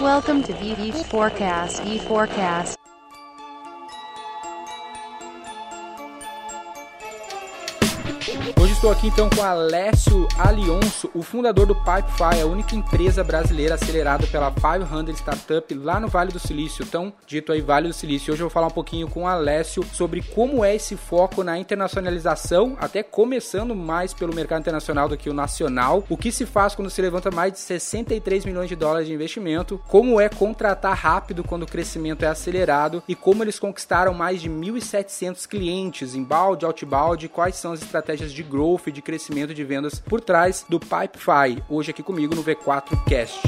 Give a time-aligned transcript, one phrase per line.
[0.00, 1.84] Welcome to VV Forecast.
[1.84, 2.79] E Forecast.
[8.80, 14.26] Estou aqui então com Alessio Alionso, o fundador do Pipefy, a única empresa brasileira acelerada
[14.26, 18.32] pela 500 Startup lá no Vale do Silício, tão dito aí Vale do Silício.
[18.32, 21.58] Hoje eu vou falar um pouquinho com o Alessio sobre como é esse foco na
[21.58, 26.74] internacionalização, até começando mais pelo mercado internacional do que o nacional, o que se faz
[26.74, 31.44] quando se levanta mais de 63 milhões de dólares de investimento, como é contratar rápido
[31.44, 33.02] quando o crescimento é acelerado?
[33.06, 38.32] E como eles conquistaram mais de 1.700 clientes em balde, outbound, quais são as estratégias
[38.32, 41.62] de growth e de crescimento de vendas por trás do Pipefy.
[41.68, 43.40] Hoje aqui comigo no V4 Cast.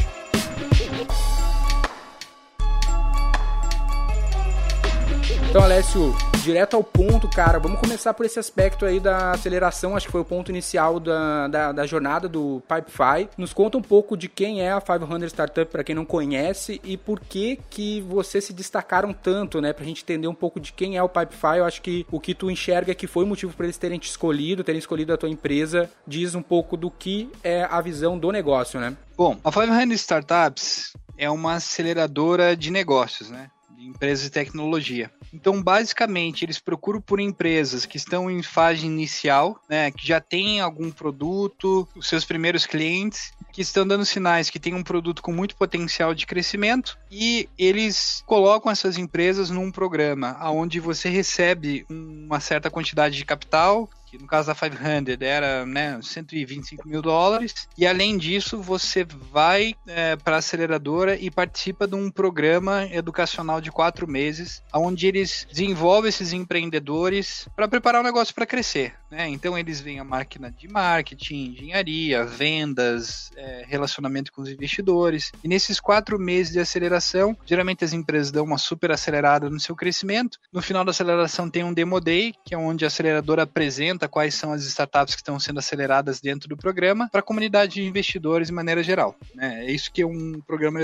[5.52, 10.06] Então, Alessio, direto ao ponto, cara, vamos começar por esse aspecto aí da aceleração, acho
[10.06, 13.28] que foi o ponto inicial da, da, da jornada do Pipefy.
[13.36, 16.96] Nos conta um pouco de quem é a 500 Startup, para quem não conhece, e
[16.96, 20.96] por que que vocês se destacaram tanto, né, pra gente entender um pouco de quem
[20.96, 21.58] é o Pipefy.
[21.58, 24.08] Eu acho que o que tu enxerga que foi o motivo para eles terem te
[24.08, 28.32] escolhido, terem escolhido a tua empresa, diz um pouco do que é a visão do
[28.32, 28.96] negócio, né?
[29.14, 33.50] Bom, a 500 Startups é uma aceleradora de negócios, né?
[33.82, 35.10] Empresas de tecnologia.
[35.32, 40.60] Então, basicamente, eles procuram por empresas que estão em fase inicial, né, que já têm
[40.60, 45.32] algum produto, os seus primeiros clientes, que estão dando sinais que tem um produto com
[45.32, 52.40] muito potencial de crescimento e eles colocam essas empresas num programa onde você recebe uma
[52.40, 57.86] certa quantidade de capital que no caso da 500 era né, 125 mil dólares, e
[57.86, 63.72] além disso você vai é, para a aceleradora e participa de um programa educacional de
[63.72, 68.92] quatro meses, onde eles desenvolvem esses empreendedores para preparar o negócio para crescer.
[69.10, 69.28] Né?
[69.28, 75.48] Então eles vêm a máquina de marketing, engenharia, vendas, é, relacionamento com os investidores, e
[75.48, 80.38] nesses quatro meses de aceleração, geralmente as empresas dão uma super acelerada no seu crescimento.
[80.52, 84.34] No final da aceleração tem um Demo Day, que é onde a aceleradora apresenta quais
[84.34, 88.48] são as startups que estão sendo aceleradas dentro do programa para a comunidade de investidores
[88.48, 89.16] de maneira geral.
[89.34, 89.66] Né?
[89.66, 90.80] É isso que um programa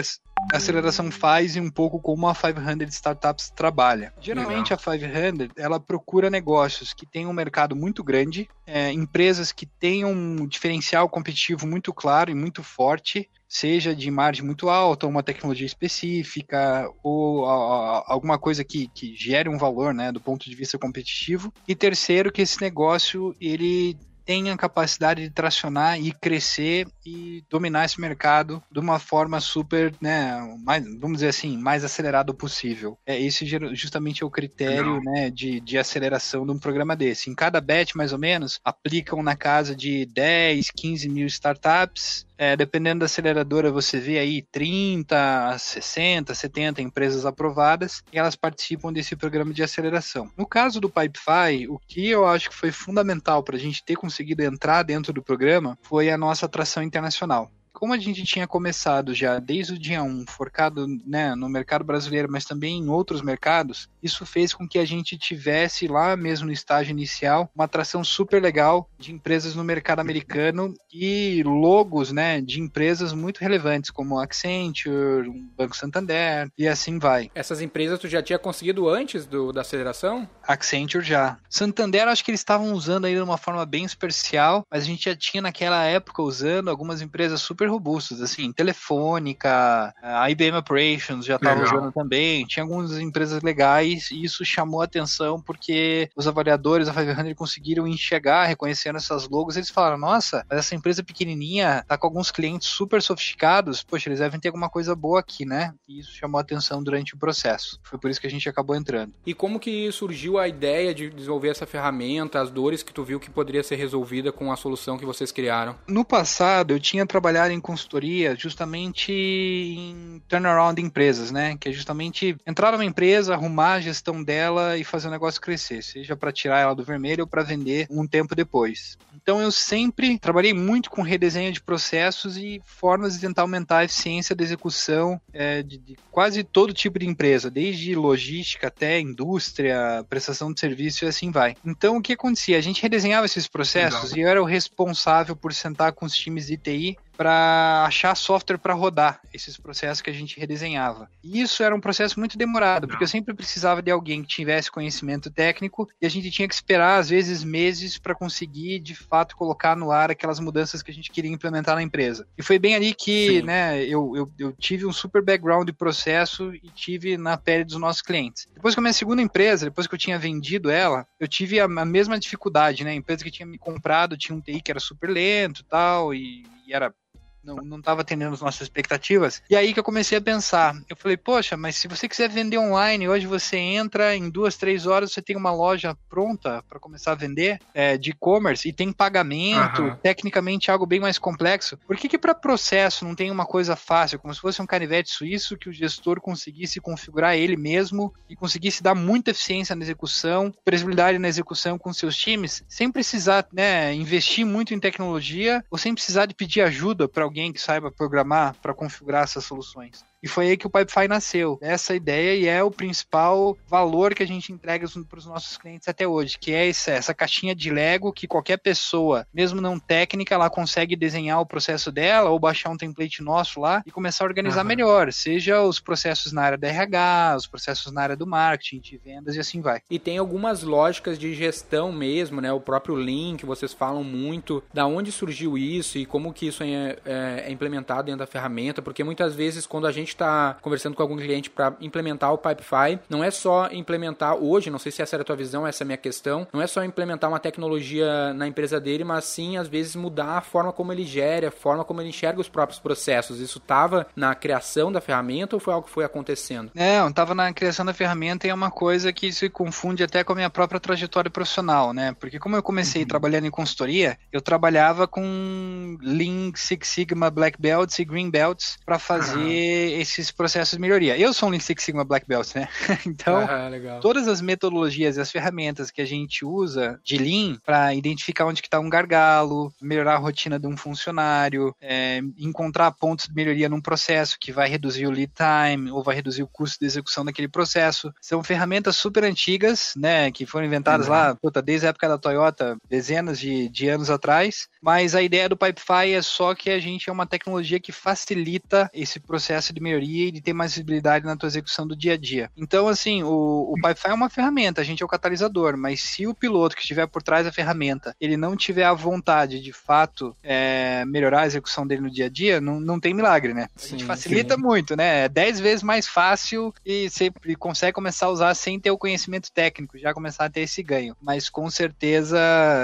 [0.46, 4.12] de aceleração faz e um pouco como a 500 Startups trabalha.
[4.20, 4.94] Geralmente Legal.
[4.94, 10.12] a 500 ela procura negócios que têm um mercado muito grande, é, empresas que tenham
[10.12, 15.66] um diferencial competitivo muito claro e muito forte, seja de margem muito alta, uma tecnologia
[15.66, 20.54] específica ou a, a, alguma coisa que, que gere um valor, né, do ponto de
[20.54, 21.52] vista competitivo.
[21.66, 23.96] E terceiro, que esse negócio ele
[24.28, 30.38] tenha capacidade de tracionar e crescer e dominar esse mercado de uma forma super, né,
[30.62, 32.98] mais, vamos dizer assim, mais acelerado possível.
[33.06, 37.30] É esse justamente é o critério, né, de, de aceleração de um programa desse.
[37.30, 42.56] Em cada batch, mais ou menos, aplicam na casa de 10, 15 mil startups é,
[42.56, 49.16] dependendo da aceleradora, você vê aí 30, 60, 70 empresas aprovadas e elas participam desse
[49.16, 50.30] programa de aceleração.
[50.36, 53.96] No caso do Pipefy, o que eu acho que foi fundamental para a gente ter
[53.96, 59.14] conseguido entrar dentro do programa foi a nossa atração internacional como a gente tinha começado
[59.14, 63.88] já desde o dia 1, forcado né, no mercado brasileiro, mas também em outros mercados,
[64.02, 68.42] isso fez com que a gente tivesse lá mesmo no estágio inicial uma atração super
[68.42, 75.30] legal de empresas no mercado americano e logos né, de empresas muito relevantes, como Accenture,
[75.56, 77.30] Banco Santander e assim vai.
[77.32, 80.28] Essas empresas tu já tinha conseguido antes do, da aceleração?
[80.42, 81.38] Accenture já.
[81.48, 85.04] Santander, acho que eles estavam usando aí de uma forma bem especial, mas a gente
[85.04, 91.36] já tinha naquela época usando algumas empresas super robustos, assim, Telefônica, a IBM Operations já
[91.36, 96.88] estava usando também, tinha algumas empresas legais e isso chamou a atenção porque os avaliadores
[96.88, 101.96] da 500 conseguiram enxergar, reconhecendo essas logos, eles falaram, nossa, mas essa empresa pequenininha tá
[101.96, 105.74] com alguns clientes super sofisticados, poxa, eles devem ter alguma coisa boa aqui, né?
[105.88, 107.78] E isso chamou a atenção durante o processo.
[107.82, 109.12] Foi por isso que a gente acabou entrando.
[109.26, 113.20] E como que surgiu a ideia de desenvolver essa ferramenta, as dores que tu viu
[113.20, 115.76] que poderia ser resolvida com a solução que vocês criaram?
[115.86, 121.56] No passado, eu tinha trabalhado em em consultoria justamente em turnaround de empresas, né?
[121.58, 125.82] Que é justamente entrar numa empresa, arrumar a gestão dela e fazer o negócio crescer,
[125.82, 128.96] seja para tirar ela do vermelho ou para vender um tempo depois.
[129.20, 133.84] Então eu sempre trabalhei muito com redesenho de processos e formas de tentar aumentar a
[133.84, 140.04] eficiência da execução é, de, de, quase todo tipo de empresa, desde logística até indústria,
[140.08, 141.56] prestação de serviço e assim vai.
[141.64, 142.56] Então o que acontecia?
[142.56, 144.18] A gente redesenhava esses processos Legal.
[144.18, 148.58] e eu era o responsável por sentar com os times de TI para achar software
[148.58, 151.10] para rodar esses processos que a gente redesenhava.
[151.22, 154.70] E isso era um processo muito demorado, porque eu sempre precisava de alguém que tivesse
[154.70, 159.36] conhecimento técnico e a gente tinha que esperar às vezes meses para conseguir de fato
[159.36, 162.24] colocar no ar aquelas mudanças que a gente queria implementar na empresa.
[162.38, 163.42] E foi bem ali que, Sim.
[163.42, 167.78] né, eu, eu, eu tive um super background de processo e tive na pele dos
[167.78, 168.46] nossos clientes.
[168.54, 171.64] Depois que a minha segunda empresa, depois que eu tinha vendido ela, eu tive a,
[171.64, 172.92] a mesma dificuldade, né?
[172.92, 176.14] A empresa que tinha me comprado tinha um TI que era super lento e tal,
[176.14, 176.94] e, e era
[177.42, 179.42] não, não tava atendendo as nossas expectativas.
[179.48, 180.74] E aí que eu comecei a pensar.
[180.88, 184.86] Eu falei, poxa, mas se você quiser vender online, hoje você entra em duas, três
[184.86, 188.92] horas, você tem uma loja pronta para começar a vender é, de e-commerce e tem
[188.92, 189.96] pagamento, uhum.
[189.96, 191.78] tecnicamente algo bem mais complexo.
[191.86, 195.10] Por que que para processo não tem uma coisa fácil, como se fosse um canivete
[195.10, 200.52] suíço que o gestor conseguisse configurar ele mesmo e conseguisse dar muita eficiência na execução,
[200.64, 205.94] previsibilidade na execução com seus times, sem precisar né, investir muito em tecnologia ou sem
[205.94, 210.04] precisar de pedir ajuda para alguém que saiba programar para configurar essas soluções.
[210.22, 211.58] E foi aí que o Pipefy nasceu.
[211.60, 215.88] Essa ideia e é o principal valor que a gente entrega para os nossos clientes
[215.88, 220.34] até hoje, que é essa, essa caixinha de Lego que qualquer pessoa, mesmo não técnica,
[220.34, 224.26] ela consegue desenhar o processo dela ou baixar um template nosso lá e começar a
[224.26, 224.68] organizar uhum.
[224.68, 228.98] melhor, seja os processos na área da RH, os processos na área do marketing, de
[228.98, 229.80] vendas e assim vai.
[229.90, 232.52] E tem algumas lógicas de gestão mesmo, né?
[232.52, 236.96] O próprio Link, vocês falam muito, da onde surgiu isso e como que isso é,
[237.04, 240.96] é, é implementado dentro da ferramenta, porque muitas vezes quando a gente gente está conversando
[240.96, 245.02] com algum cliente para implementar o Pipefy, não é só implementar hoje, não sei se
[245.02, 247.38] essa era a tua visão, essa é a minha questão, não é só implementar uma
[247.38, 251.52] tecnologia na empresa dele, mas sim, às vezes, mudar a forma como ele gera, a
[251.52, 253.40] forma como ele enxerga os próprios processos.
[253.40, 256.70] Isso estava na criação da ferramenta ou foi algo que foi acontecendo?
[256.74, 260.32] Não, estava na criação da ferramenta e é uma coisa que se confunde até com
[260.32, 262.14] a minha própria trajetória profissional, né?
[262.18, 263.08] Porque como eu comecei uhum.
[263.08, 268.98] trabalhando em consultoria, eu trabalhava com Lean, Six Sigma, Black Belts e Green Belts para
[268.98, 271.16] fazer esses processos de melhoria.
[271.18, 272.68] Eu sou um Lean Six Sigma Black Belt, né?
[273.06, 277.94] então, ah, todas as metodologias e as ferramentas que a gente usa de Lean para
[277.94, 283.34] identificar onde está um gargalo, melhorar a rotina de um funcionário, é, encontrar pontos de
[283.34, 286.86] melhoria num processo que vai reduzir o lead time ou vai reduzir o custo de
[286.86, 288.12] execução daquele processo.
[288.20, 290.30] São ferramentas super antigas, né?
[290.30, 291.12] Que foram inventadas uhum.
[291.12, 294.68] lá, puta, desde a época da Toyota, dezenas de, de anos atrás.
[294.82, 298.90] Mas a ideia do Pipefy é só que a gente é uma tecnologia que facilita
[298.92, 302.16] esse processo de melhoria e de ter mais visibilidade na tua execução do dia a
[302.16, 302.50] dia.
[302.56, 306.26] Então, assim, o, o Pipefy é uma ferramenta, a gente é o catalisador, mas se
[306.26, 310.36] o piloto que estiver por trás da ferramenta, ele não tiver a vontade de fato
[310.42, 313.68] é, melhorar a execução dele no dia a dia, não, não tem milagre, né?
[313.76, 314.60] A gente facilita sim.
[314.60, 315.24] muito, né?
[315.24, 319.50] É 10 vezes mais fácil e você consegue começar a usar sem ter o conhecimento
[319.50, 321.16] técnico, já começar a ter esse ganho.
[321.20, 322.38] Mas com certeza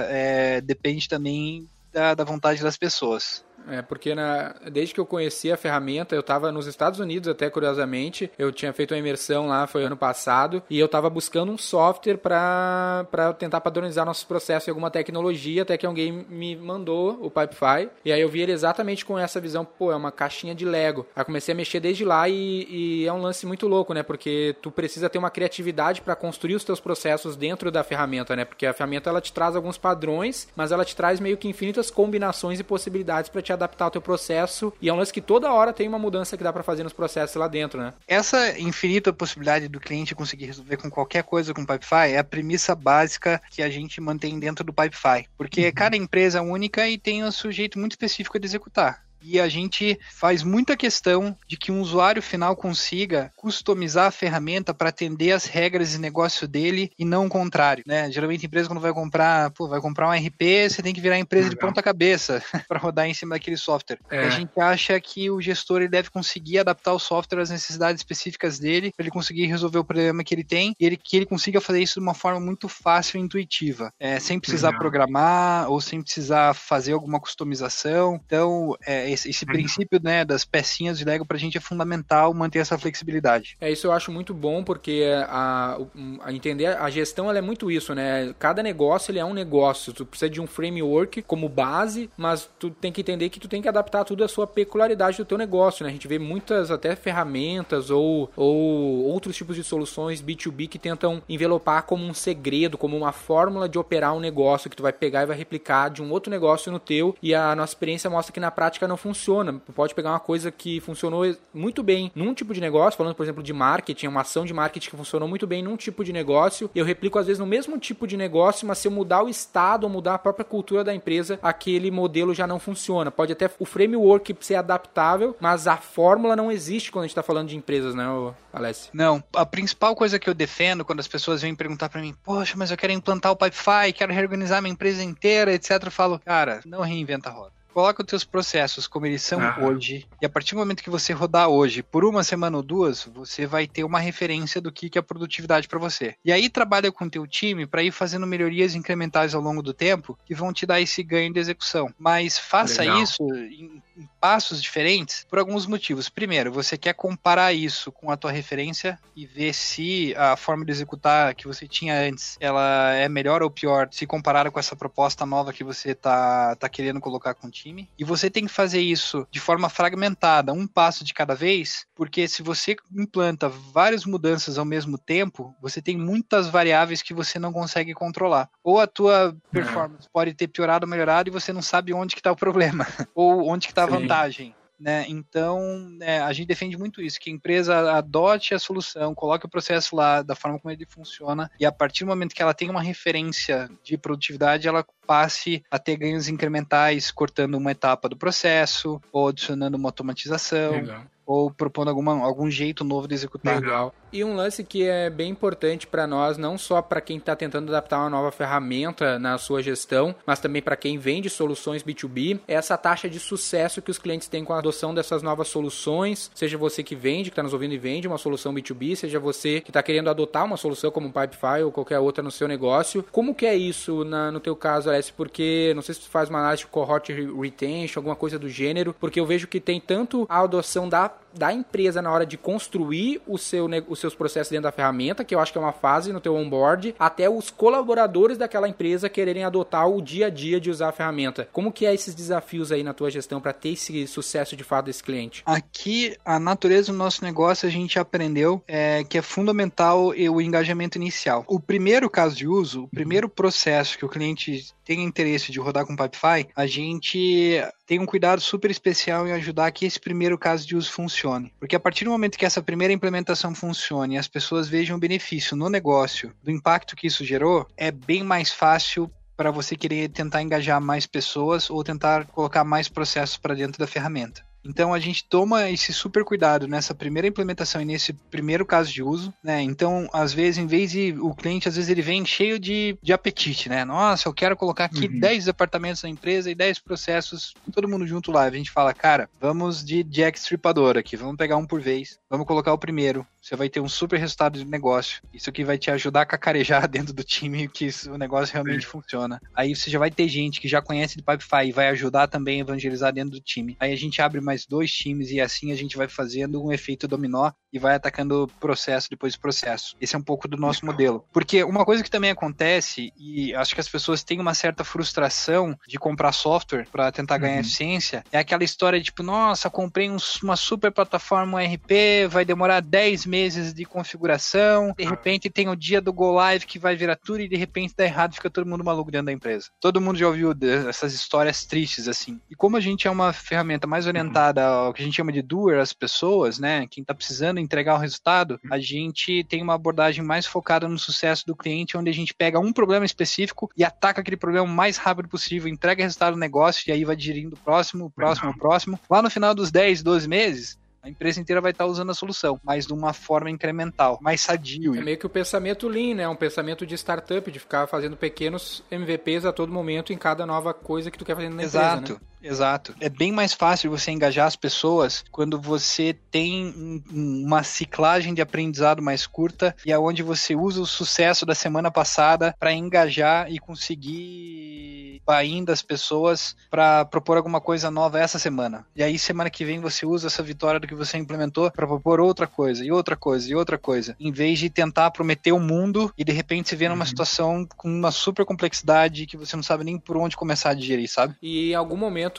[0.09, 3.45] é, depende também da, da vontade das pessoas.
[3.69, 7.49] É, porque na, desde que eu conheci a ferramenta, eu estava nos Estados Unidos até
[7.49, 11.59] curiosamente, eu tinha feito uma imersão lá, foi ano passado, e eu estava buscando um
[11.59, 17.31] software para tentar padronizar nossos processos em alguma tecnologia, até que alguém me mandou o
[17.31, 20.65] Pipefy, e aí eu vi ele exatamente com essa visão, pô, é uma caixinha de
[20.65, 21.07] Lego.
[21.15, 24.03] Aí comecei a mexer desde lá e, e é um lance muito louco, né?
[24.03, 28.45] Porque tu precisa ter uma criatividade para construir os teus processos dentro da ferramenta, né?
[28.45, 31.91] Porque a ferramenta ela te traz alguns padrões, mas ela te traz meio que infinitas
[31.91, 35.53] combinações e possibilidades para te adaptar o teu processo e é um lance que toda
[35.53, 37.95] hora tem uma mudança que dá para fazer nos processos lá dentro, né?
[38.07, 42.25] Essa infinita possibilidade do cliente conseguir resolver com qualquer coisa com o Pipefy é a
[42.25, 45.73] premissa básica que a gente mantém dentro do Pipefy, porque uhum.
[45.75, 49.99] cada empresa é única e tem um sujeito muito específico de executar e a gente
[50.13, 55.47] faz muita questão de que um usuário final consiga customizar a ferramenta para atender as
[55.47, 58.11] regras de negócio dele e não o contrário, né?
[58.11, 61.15] Geralmente a empresa quando vai comprar, pô, vai comprar um RP, você tem que virar
[61.15, 61.59] a empresa Legal.
[61.59, 63.99] de ponta cabeça para rodar em cima daquele software.
[64.11, 64.27] É.
[64.27, 68.59] A gente acha que o gestor ele deve conseguir adaptar o software às necessidades específicas
[68.59, 71.61] dele, para ele conseguir resolver o problema que ele tem e ele, que ele consiga
[71.61, 74.81] fazer isso de uma forma muito fácil e intuitiva, é, sem precisar Legal.
[74.81, 78.21] programar ou sem precisar fazer alguma customização.
[78.25, 82.59] Então, é, esse, esse princípio né, das pecinhas de Lego pra gente é fundamental manter
[82.59, 83.57] essa flexibilidade.
[83.61, 85.79] É, isso eu acho muito bom, porque a,
[86.23, 88.35] a entender a gestão ela é muito isso, né?
[88.39, 89.93] Cada negócio ele é um negócio.
[89.93, 93.63] Tu precisa de um framework como base, mas tu tem que entender que tu tem
[93.63, 95.91] que adaptar tudo à sua peculiaridade do teu negócio, né?
[95.91, 101.23] A gente vê muitas até ferramentas ou, ou outros tipos de soluções B2B que tentam
[101.29, 105.23] envelopar como um segredo, como uma fórmula de operar um negócio que tu vai pegar
[105.23, 108.41] e vai replicar de um outro negócio no teu e a nossa experiência mostra que
[108.41, 109.61] na prática não funciona.
[109.75, 113.43] Pode pegar uma coisa que funcionou muito bem num tipo de negócio, falando, por exemplo,
[113.43, 116.87] de marketing, uma ação de marketing que funcionou muito bem num tipo de negócio, eu
[116.87, 119.91] replico às vezes no mesmo tipo de negócio, mas se eu mudar o estado ou
[119.91, 123.11] mudar a própria cultura da empresa, aquele modelo já não funciona.
[123.11, 127.23] Pode até o framework ser adaptável, mas a fórmula não existe quando a gente está
[127.23, 128.07] falando de empresas, né,
[128.53, 128.91] Alessio?
[128.95, 129.23] Não.
[129.35, 132.71] A principal coisa que eu defendo quando as pessoas vêm perguntar para mim, poxa, mas
[132.71, 135.83] eu quero implantar o Pipefy, quero reorganizar minha empresa inteira, etc.
[135.85, 140.07] Eu falo, cara, não reinventa a roda coloca os teus processos como eles são hoje,
[140.23, 143.47] e a partir do momento que você rodar hoje, por uma semana ou duas, você
[143.47, 146.15] vai ter uma referência do que é produtividade para você.
[146.25, 149.75] E aí trabalha com o teu time para ir fazendo melhorias incrementais ao longo do
[149.75, 151.93] tempo que vão te dar esse ganho de execução.
[151.99, 153.03] Mas faça Legal.
[153.03, 156.09] isso em, em passos diferentes por alguns motivos.
[156.09, 160.73] Primeiro, você quer comparar isso com a tua referência e ver se a forma de
[160.73, 165.25] executar que você tinha antes, ela é melhor ou pior se comparada com essa proposta
[165.25, 167.89] nova que você tá, tá querendo colocar contigo time.
[167.99, 172.27] E você tem que fazer isso de forma fragmentada, um passo de cada vez, porque
[172.27, 177.53] se você implanta várias mudanças ao mesmo tempo, você tem muitas variáveis que você não
[177.53, 178.51] consegue controlar.
[178.63, 182.21] Ou a tua performance pode ter piorado ou melhorado e você não sabe onde que
[182.21, 184.55] está o problema, ou onde que está vantagem.
[184.79, 185.07] Né?
[185.09, 189.49] Então, é, a gente defende muito isso, que a empresa adote a solução, coloque o
[189.49, 192.69] processo lá da forma como ele funciona, e a partir do momento que ela tem
[192.69, 199.01] uma referência de produtividade, ela passe a ter ganhos incrementais, cortando uma etapa do processo,
[199.13, 200.73] ou adicionando uma automatização.
[200.73, 203.61] Legal ou propondo alguma, algum jeito novo de executar.
[203.61, 203.95] Legal.
[204.15, 207.69] E um lance que é bem importante para nós, não só para quem está tentando
[207.69, 212.55] adaptar uma nova ferramenta na sua gestão, mas também para quem vende soluções B2B, é
[212.55, 216.31] essa taxa de sucesso que os clientes têm com a adoção dessas novas soluções.
[216.33, 219.61] Seja você que vende, que está nos ouvindo e vende uma solução B2B, seja você
[219.61, 223.05] que está querendo adotar uma solução como um Pipefy ou qualquer outra no seu negócio.
[223.11, 225.15] Como que é isso na, no teu caso, Alessio?
[225.17, 228.95] Porque não sei se tu faz uma análise de cohort retention, alguma coisa do gênero,
[229.01, 233.21] porque eu vejo que tem tanto a adoção da da empresa na hora de construir
[233.27, 236.13] o seu, os seus processos dentro da ferramenta, que eu acho que é uma fase
[236.13, 240.71] no teu onboard, até os colaboradores daquela empresa quererem adotar o dia a dia de
[240.71, 241.49] usar a ferramenta.
[241.53, 244.87] Como que é esses desafios aí na tua gestão para ter esse sucesso de fato
[244.87, 245.43] desse cliente?
[245.47, 250.99] Aqui, a natureza do nosso negócio, a gente aprendeu é, que é fundamental o engajamento
[250.99, 251.45] inicial.
[251.47, 255.87] O primeiro caso de uso, o primeiro processo que o cliente tem interesse de rodar
[255.87, 260.67] com Pipefy, a gente tem um cuidado super especial em ajudar que esse primeiro caso
[260.67, 261.53] de uso funcione.
[261.59, 265.01] Porque a partir do momento que essa primeira implementação funcione e as pessoas vejam o
[265.01, 270.09] benefício no negócio, do impacto que isso gerou, é bem mais fácil para você querer
[270.11, 274.45] tentar engajar mais pessoas ou tentar colocar mais processos para dentro da ferramenta.
[274.65, 279.03] Então a gente toma esse super cuidado nessa primeira implementação e nesse primeiro caso de
[279.03, 279.63] uso, né?
[279.63, 283.13] Então, às vezes, em vez de o cliente, às vezes ele vem cheio de, de
[283.13, 283.85] apetite, né?
[283.85, 285.21] Nossa, eu quero colocar aqui uhum.
[285.21, 288.45] 10 departamentos na empresa e 10 processos, todo mundo junto lá.
[288.45, 292.47] A gente fala, cara, vamos de Jack Stripador aqui, vamos pegar um por vez, vamos
[292.47, 293.27] colocar o primeiro.
[293.45, 295.21] Você vai ter um super resultado de negócio.
[295.31, 299.39] Isso aqui vai te ajudar a cacarejar dentro do time que o negócio realmente funciona.
[299.55, 302.57] Aí você já vai ter gente que já conhece de Pipefy e vai ajudar também
[302.57, 303.77] a evangelizar dentro do time.
[303.79, 307.07] Aí a gente abre mais dois times e assim a gente vai fazendo um efeito
[307.07, 309.95] dominó e vai atacando processo depois de processo.
[310.01, 311.27] Esse é um pouco do nosso modelo.
[311.31, 315.77] Porque uma coisa que também acontece, e acho que as pessoas têm uma certa frustração
[315.87, 317.61] de comprar software para tentar ganhar uhum.
[317.61, 322.81] eficiência, é aquela história de tipo, nossa, comprei um, uma super plataforma RP, vai demorar
[322.81, 323.34] 10 meses
[323.75, 327.49] de configuração, de repente tem o dia do Go Live que vai virar tudo e
[327.49, 329.69] de repente dá errado fica todo mundo maluco dentro da empresa.
[329.81, 330.55] Todo mundo já ouviu
[330.89, 332.41] essas histórias tristes assim.
[332.51, 335.43] E como a gente é uma ferramenta mais orientada ao que a gente chama de
[335.43, 336.87] doer, as pessoas, né?
[336.91, 341.47] Quem está precisando entregar o resultado, a gente tem uma abordagem mais focada no sucesso
[341.47, 344.97] do cliente, onde a gente pega um problema específico e ataca aquele problema o mais
[344.97, 348.59] rápido possível, entrega resultado do negócio e aí vai digerindo o próximo, o próximo, o
[348.59, 349.01] próximo.
[349.09, 352.59] Lá no final dos 10, 12 meses, a empresa inteira vai estar usando a solução,
[352.65, 354.95] mas de uma forma incremental, mais sadio.
[354.95, 356.27] É meio que o pensamento lean, né?
[356.27, 360.73] Um pensamento de startup, de ficar fazendo pequenos MVPs a todo momento em cada nova
[360.73, 361.99] coisa que tu quer fazer na Exato.
[361.99, 362.27] empresa, né?
[362.45, 362.95] Exato.
[363.01, 369.03] É bem mais fácil você engajar as pessoas quando você tem uma ciclagem de aprendizado
[369.03, 373.59] mais curta e aonde é você usa o sucesso da semana passada para engajar e
[373.59, 378.85] conseguir ainda as pessoas para propor alguma coisa nova essa semana.
[378.95, 382.21] E aí semana que vem você usa essa vitória do que você implementou para propor
[382.21, 386.13] outra coisa e outra coisa e outra coisa, em vez de tentar prometer o mundo
[386.19, 387.07] e de repente se vê numa uhum.
[387.07, 391.09] situação com uma super complexidade que você não sabe nem por onde começar a digerir,
[391.09, 391.35] sabe?
[391.41, 392.34] E em algum momento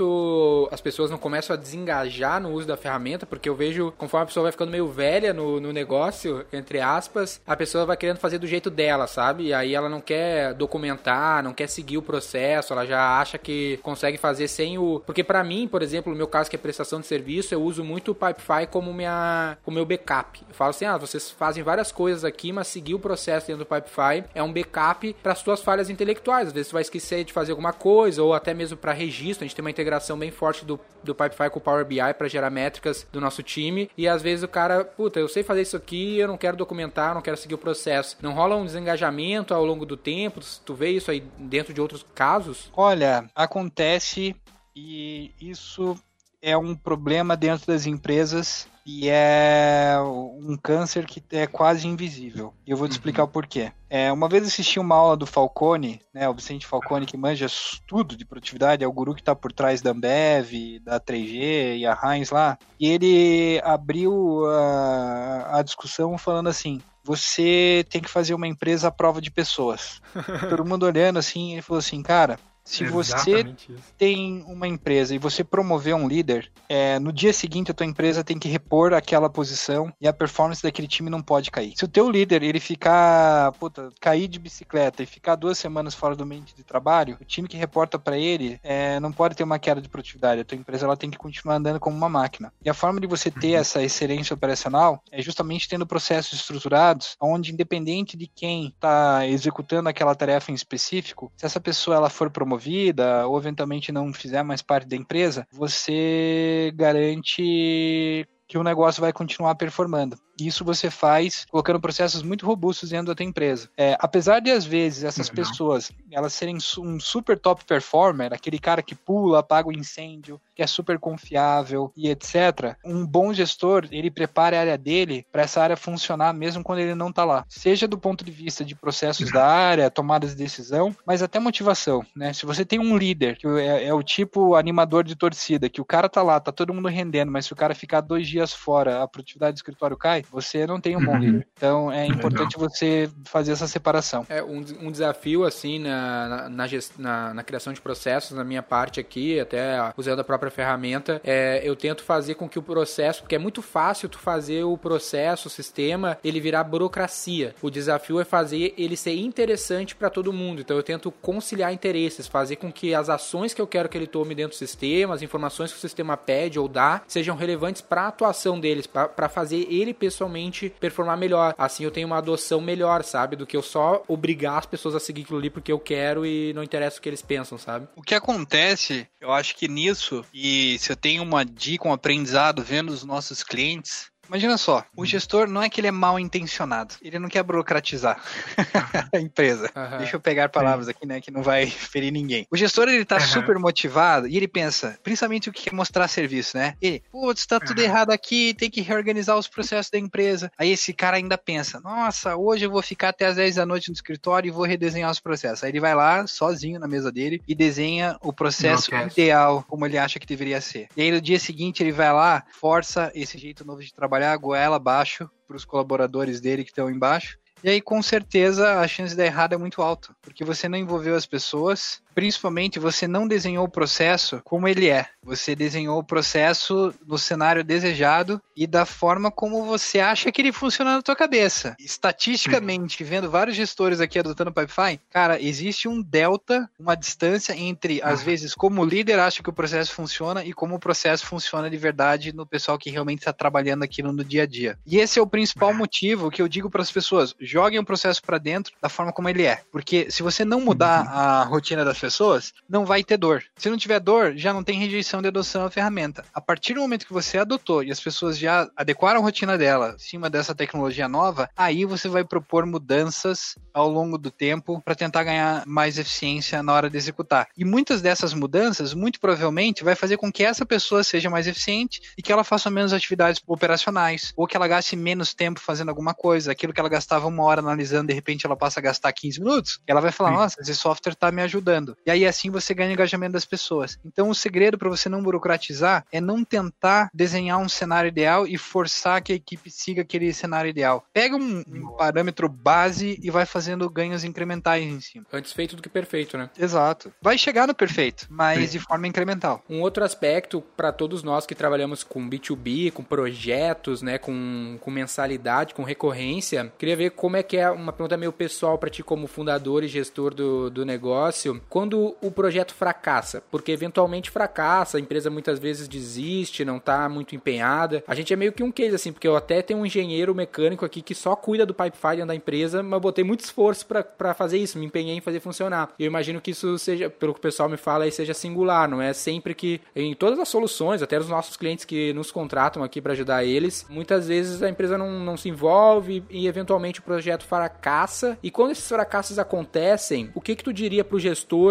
[0.72, 4.28] as pessoas não começam a desengajar no uso da ferramenta, porque eu vejo, conforme a
[4.28, 8.38] pessoa vai ficando meio velha no, no negócio, entre aspas, a pessoa vai querendo fazer
[8.38, 9.46] do jeito dela, sabe?
[9.46, 13.80] E aí ela não quer documentar, não quer seguir o processo, ela já acha que
[13.84, 15.02] consegue fazer sem o.
[15.06, 17.84] Porque para mim, por exemplo, no meu caso que é prestação de serviço, eu uso
[17.84, 20.42] muito o Pipefy como minha, como meu backup.
[20.48, 23.68] Eu falo assim, ah, vocês fazem várias coisas aqui, mas seguir o processo dentro do
[23.68, 26.48] Pipefy é um backup para as suas falhas intelectuais.
[26.48, 29.44] Às vezes você vai esquecer de fazer alguma coisa ou até mesmo para registro.
[29.44, 29.72] A gente tem uma
[30.18, 33.90] bem forte do, do Pipefy com o Power BI para gerar métricas do nosso time
[33.98, 37.14] e às vezes o cara, puta, eu sei fazer isso aqui, eu não quero documentar,
[37.14, 38.18] não quero seguir o processo.
[38.22, 40.40] Não rola um desengajamento ao longo do tempo?
[40.66, 42.72] Tu vê isso aí dentro de outros casos?
[42.76, 44.36] Olha, acontece
[44.76, 45.96] e isso
[46.42, 52.54] é um problema dentro das empresas e é um câncer que é quase invisível.
[52.68, 52.96] E eu vou te uhum.
[52.98, 53.72] explicar o porquê.
[53.90, 57.48] É, uma vez assisti uma aula do Falcone, né, o Vicente Falcone, que manja
[57.88, 61.86] tudo de produtividade, é o guru que está por trás da Ambev, da 3G e
[61.86, 68.34] a Heinz lá, e ele abriu a, a discussão falando assim, você tem que fazer
[68.34, 70.02] uma empresa à prova de pessoas.
[70.50, 73.74] Todo mundo olhando assim, ele falou assim, cara, se você isso.
[73.96, 78.24] tem uma empresa e você promover um líder, é, no dia seguinte a tua empresa
[78.24, 81.74] tem que repor aquela posição e a performance daquele time não pode cair.
[81.78, 86.16] Se o teu líder ele ficar, puta, cair de bicicleta e ficar duas semanas fora
[86.16, 89.60] do ambiente de trabalho, o time que reporta para ele é, não pode ter uma
[89.60, 90.42] queda de produtividade.
[90.42, 92.52] A tua empresa ela tem que continuar andando como uma máquina.
[92.64, 93.60] E a forma de você ter uhum.
[93.60, 100.16] essa excelência operacional é justamente tendo processos estruturados, onde independente de quem está executando aquela
[100.16, 104.62] tarefa em específico, se essa pessoa ela for promovida promovida ou eventualmente não fizer mais
[104.62, 110.18] parte da empresa, você garante que o negócio vai continuar performando.
[110.40, 113.70] Isso você faz colocando processos muito robustos dentro da tua empresa.
[113.78, 115.36] É, apesar de, às vezes, essas uhum.
[115.36, 120.62] pessoas elas serem um super top performer, aquele cara que pula, apaga o incêndio, que
[120.62, 125.62] é super confiável e etc., um bom gestor, ele prepara a área dele para essa
[125.62, 127.46] área funcionar mesmo quando ele não está lá.
[127.48, 132.06] Seja do ponto de vista de processos da área, tomadas de decisão, mas até motivação,
[132.16, 132.34] né?
[132.34, 135.86] Se você tem um líder, que é, é o tipo animador de torcida, que o
[135.86, 139.04] cara tá lá, tá todo mundo rendendo, mas se o cara ficar dois dias fora,
[139.04, 141.20] a produtividade do escritório cai, você não tem um bom uhum.
[141.20, 141.48] líder.
[141.56, 142.70] Então é importante Legal.
[142.70, 144.26] você fazer essa separação.
[144.30, 149.00] É um, um desafio assim na, na, na, na, criação de processos, na minha parte
[149.00, 153.36] aqui, até usando a própria ferramenta, é, eu tento fazer com que o processo, porque
[153.36, 157.56] é muito fácil tu fazer o processo, o sistema, ele virar burocracia.
[157.62, 160.62] O desafio é fazer ele ser interessante para todo mundo.
[160.62, 164.08] Então eu tento conciliar interesses, fazer com que as ações que eu quero que ele
[164.08, 168.08] tome dentro do sistema, as informações que o sistema pede ou dá, sejam relevantes para
[168.08, 171.54] a atuação deles, para fazer ele pessoalmente performar melhor.
[171.58, 173.36] Assim eu tenho uma adoção melhor, sabe?
[173.36, 176.54] Do que eu só obrigar as pessoas a seguir aquilo ali porque eu quero e
[176.54, 177.88] não interessa o que eles pensam, sabe?
[177.96, 182.64] O que acontece, eu acho que nisso, e se eu tenho uma dica, um aprendizado
[182.64, 185.06] vendo os nossos clientes, Imagina só, o uhum.
[185.06, 188.22] gestor não é que ele é mal intencionado, ele não quer burocratizar
[189.14, 189.72] a empresa.
[189.76, 189.98] Uhum.
[190.00, 192.48] Deixa eu pegar palavras aqui, né, que não vai ferir ninguém.
[192.52, 196.58] O gestor, ele tá super motivado e ele pensa, principalmente o que quer mostrar serviço,
[196.58, 196.76] né?
[196.82, 200.52] Ele, putz, tá tudo errado aqui, tem que reorganizar os processos da empresa.
[200.58, 203.90] Aí esse cara ainda pensa, nossa, hoje eu vou ficar até as 10 da noite
[203.90, 205.64] no escritório e vou redesenhar os processos.
[205.64, 209.98] Aí ele vai lá, sozinho na mesa dele, e desenha o processo ideal, como ele
[209.98, 210.88] acha que deveria ser.
[210.96, 214.32] E aí no dia seguinte ele vai lá, força esse jeito novo de trabalhar trabalhar
[214.32, 217.38] a goela abaixo para os colaboradores dele que estão embaixo.
[217.64, 220.78] E aí, com certeza, a chance de dar errado é muito alta, porque você não
[220.78, 225.06] envolveu as pessoas, principalmente você não desenhou o processo como ele é.
[225.22, 230.54] Você desenhou o processo no cenário desejado e da forma como você acha que ele
[230.54, 231.76] funciona na tua cabeça.
[231.78, 238.02] Estatisticamente, vendo vários gestores aqui adotando o Pipefy, cara, existe um delta, uma distância entre,
[238.02, 241.70] às vezes, como o líder acha que o processo funciona e como o processo funciona
[241.70, 244.78] de verdade no pessoal que realmente está trabalhando aquilo no dia a dia.
[244.86, 248.22] E esse é o principal motivo que eu digo para as pessoas: joguem o processo
[248.22, 249.62] para dentro da forma como ele é.
[249.72, 251.12] Porque se você não mudar uhum.
[251.12, 253.44] a rotina das pessoas, não vai ter dor.
[253.58, 256.24] Se não tiver dor, já não tem rejeição de adoção à ferramenta.
[256.34, 259.96] A partir do momento que você adotou e as pessoas já adequaram a rotina dela
[259.96, 264.96] em cima dessa tecnologia nova, aí você vai propor mudanças ao longo do tempo para
[264.96, 267.48] tentar ganhar mais eficiência na hora de executar.
[267.58, 272.02] E muitas dessas mudanças, muito provavelmente, vai fazer com que essa pessoa seja mais eficiente
[272.18, 276.14] e que ela faça menos atividades operacionais, ou que ela gaste menos tempo fazendo alguma
[276.14, 276.52] coisa.
[276.52, 279.80] Aquilo que ela gastava uma hora analisando, de repente ela passa a gastar 15 minutos,
[279.88, 280.32] ela vai falar.
[280.32, 281.95] Nossa, esse software está me ajudando.
[282.06, 284.00] E aí assim você ganha engajamento das pessoas.
[284.06, 288.58] Então o segredo para você não burocratizar é não tentar desenhar um cenário ideal e
[288.58, 291.06] forçar que a equipe siga aquele cenário ideal.
[291.14, 295.26] Pega um, um parâmetro base e vai fazendo ganhos incrementais em cima.
[295.32, 296.50] Antes feito do que perfeito, né?
[296.58, 297.14] Exato.
[297.22, 298.78] Vai chegar no perfeito, mas Sim.
[298.78, 299.64] de forma incremental.
[299.70, 304.92] Um outro aspecto para todos nós que trabalhamos com B2B, com projetos, né, com, com
[304.92, 309.04] mensalidade, com recorrência, queria ver como é que é uma pergunta meio pessoal para ti
[309.04, 315.02] como fundador e gestor do, do negócio, quando o projeto fracassa, porque eventualmente fracassa, a
[315.02, 318.04] empresa muitas vezes desiste, não tá muito empenhada.
[318.08, 320.86] A gente é meio que um case assim, porque eu até tenho um engenheiro mecânico
[320.86, 324.58] aqui que só cuida do pipeline da empresa, mas eu botei muito esforço para fazer
[324.58, 325.94] isso, me empenhei em fazer funcionar.
[326.00, 329.02] Eu imagino que isso seja, pelo que o pessoal me fala, aí seja singular, não
[329.02, 333.02] é sempre que em todas as soluções, até os nossos clientes que nos contratam aqui
[333.02, 337.46] para ajudar eles, muitas vezes a empresa não, não se envolve e eventualmente o projeto
[337.46, 338.38] fracassa.
[338.42, 341.20] E quando esses fracassos acontecem, o que que tu diria para o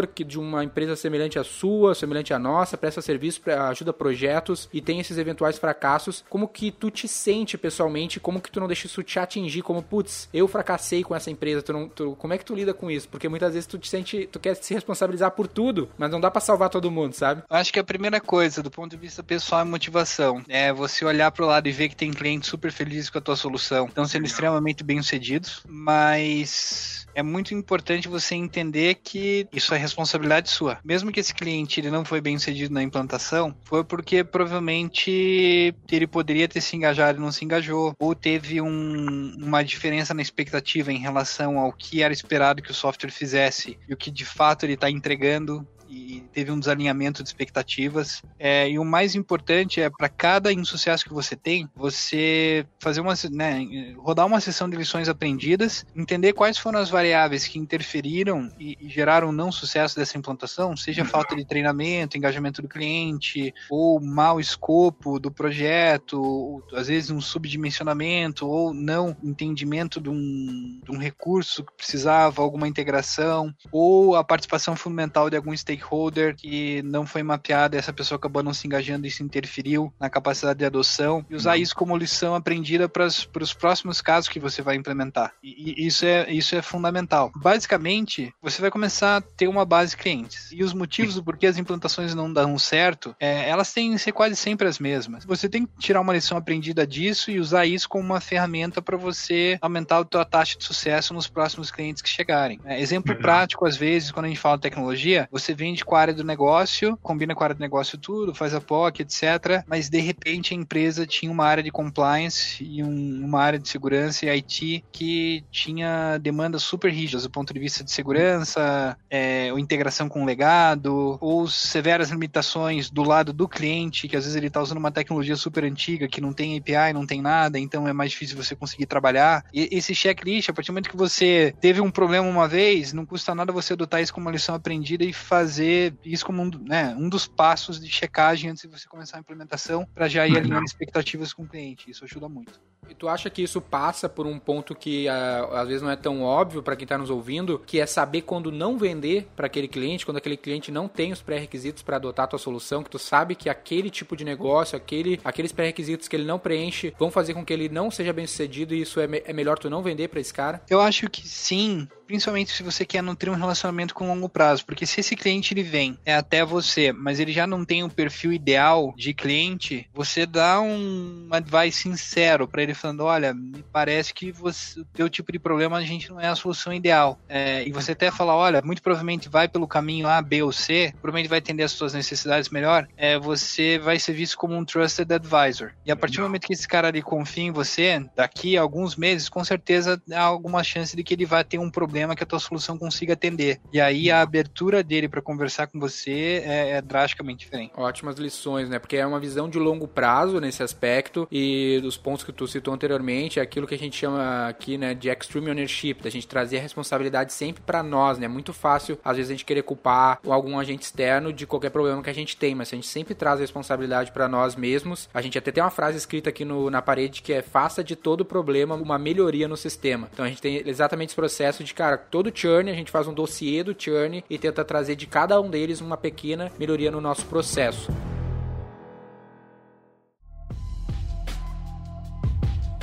[0.07, 4.81] que de uma empresa semelhante à sua, semelhante à nossa, presta serviço, ajuda projetos e
[4.81, 8.87] tem esses eventuais fracassos, como que tu te sente pessoalmente, como que tu não deixa
[8.87, 12.39] isso te atingir, como putz, eu fracassei com essa empresa, tu não, tu, como é
[12.39, 13.09] que tu lida com isso?
[13.09, 16.31] Porque muitas vezes tu te sente, tu quer se responsabilizar por tudo, mas não dá
[16.31, 17.43] para salvar todo mundo, sabe?
[17.49, 20.43] Acho que a primeira coisa, do ponto de vista pessoal, é motivação.
[20.49, 23.37] É você olhar pro lado e ver que tem clientes super felizes com a tua
[23.37, 23.87] solução.
[23.87, 30.51] Estão sendo extremamente bem sucedidos, mas é muito importante você entender que isso é responsabilidade
[30.51, 30.79] sua.
[30.85, 36.07] Mesmo que esse cliente ele não foi bem sucedido na implantação, foi porque provavelmente ele
[36.07, 40.93] poderia ter se engajado e não se engajou, ou teve um, uma diferença na expectativa
[40.93, 44.65] em relação ao que era esperado que o software fizesse e o que de fato
[44.65, 48.23] ele está entregando e teve um desalinhamento de expectativas.
[48.39, 53.15] É, e o mais importante é para cada insucesso que você tem, você fazer uma,
[53.31, 58.77] né, rodar uma sessão de lições aprendidas, entender quais foram as variáveis que interferiram e,
[58.81, 64.41] e geraram não sucesso dessa implantação, seja falta de treinamento, engajamento do cliente, ou mau
[64.41, 70.99] escopo do projeto, ou, às vezes um subdimensionamento, ou não entendimento de um, de um
[70.99, 77.07] recurso que precisava, alguma integração, ou a participação fundamental de algum stakeholder stakeholder que não
[77.07, 81.25] foi mapeada, essa pessoa acabou não se engajando e isso interferiu na capacidade de adoção,
[81.29, 81.63] e usar uhum.
[81.63, 85.33] isso como lição aprendida para os próximos casos que você vai implementar.
[85.43, 87.31] E, e, isso, é, isso é fundamental.
[87.37, 90.51] Basicamente, você vai começar a ter uma base de clientes.
[90.53, 94.13] E os motivos do porquê as implantações não dão certo, é, elas têm que ser
[94.13, 95.25] quase sempre as mesmas.
[95.25, 98.97] Você tem que tirar uma lição aprendida disso e usar isso como uma ferramenta para
[98.97, 102.61] você aumentar a tua taxa de sucesso nos próximos clientes que chegarem.
[102.65, 103.21] É, exemplo uhum.
[103.21, 106.23] prático, às vezes, quando a gente fala de tecnologia, você vem com a área do
[106.23, 109.65] negócio, combina com a área do negócio tudo, faz a POC, etc.
[109.67, 113.67] Mas de repente a empresa tinha uma área de compliance e um, uma área de
[113.67, 119.49] segurança e IT que tinha demandas super rígidas do ponto de vista de segurança, é,
[119.51, 124.37] ou integração com o legado, ou severas limitações do lado do cliente, que às vezes
[124.37, 127.89] ele está usando uma tecnologia super antiga que não tem API, não tem nada, então
[127.89, 129.45] é mais difícil você conseguir trabalhar.
[129.53, 133.07] E esse checklist, a partir do momento que você teve um problema uma vez, não
[133.07, 136.51] custa nada você adotar isso como uma lição aprendida e fazer fazer isso como um,
[136.67, 140.33] né, um dos passos de checagem antes de você começar a implementação para já ir
[140.33, 140.39] uhum.
[140.39, 141.89] alinhando expectativas com o cliente.
[141.89, 142.61] Isso ajuda muito.
[142.89, 145.97] E tu acha que isso passa por um ponto que uh, às vezes não é
[145.97, 149.69] tão óbvio para quem está nos ouvindo, que é saber quando não vender para aquele
[149.69, 152.99] cliente, quando aquele cliente não tem os pré-requisitos para adotar a tua solução, que tu
[152.99, 157.35] sabe que aquele tipo de negócio, aquele, aqueles pré-requisitos que ele não preenche, vão fazer
[157.35, 159.83] com que ele não seja bem sucedido e isso é, me é melhor tu não
[159.83, 160.63] vender para esse cara?
[160.69, 164.87] Eu acho que sim, principalmente se você quer nutrir um relacionamento com longo prazo, porque
[164.87, 167.91] se esse cliente ele vem é até você, mas ele já não tem o um
[167.91, 174.13] perfil ideal de cliente, você dá um advice sincero para ele falando, olha, me parece
[174.13, 177.19] que você, o teu tipo de problema a gente não é a solução ideal.
[177.29, 180.93] É, e você até fala, olha, muito provavelmente vai pelo caminho A, B ou C,
[181.01, 185.13] provavelmente vai atender as suas necessidades melhor, é, você vai ser visto como um trusted
[185.13, 185.73] advisor.
[185.85, 188.97] E a partir do momento que esse cara ali confia em você, daqui a alguns
[188.97, 192.23] meses, com certeza há alguma chance de que ele vai ter um problema problema que
[192.23, 193.61] a tua solução consiga atender.
[193.73, 197.73] E aí a abertura dele para conversar com você é, é, drasticamente diferente.
[197.77, 198.79] Ótimas lições, né?
[198.79, 202.64] Porque é uma visão de longo prazo nesse aspecto e dos pontos que tu citou
[202.73, 206.59] anteriormente, é aquilo que a gente chama aqui, né, de extreme ownership, da gente trazer
[206.59, 208.27] a responsabilidade sempre para nós, né?
[208.27, 212.03] É muito fácil às vezes a gente querer culpar algum agente externo de qualquer problema
[212.03, 215.09] que a gente tem, mas se a gente sempre traz a responsabilidade para nós mesmos,
[215.13, 217.97] a gente até tem uma frase escrita aqui no, na parede que é faça de
[217.97, 220.09] todo problema uma melhoria no sistema.
[220.13, 223.15] Então a gente tem exatamente esse processo de cara, todo churn, a gente faz um
[223.15, 227.27] dossiê do churn e tenta trazer de cada um deles uma pequena melhoria no nosso
[227.27, 227.91] processo.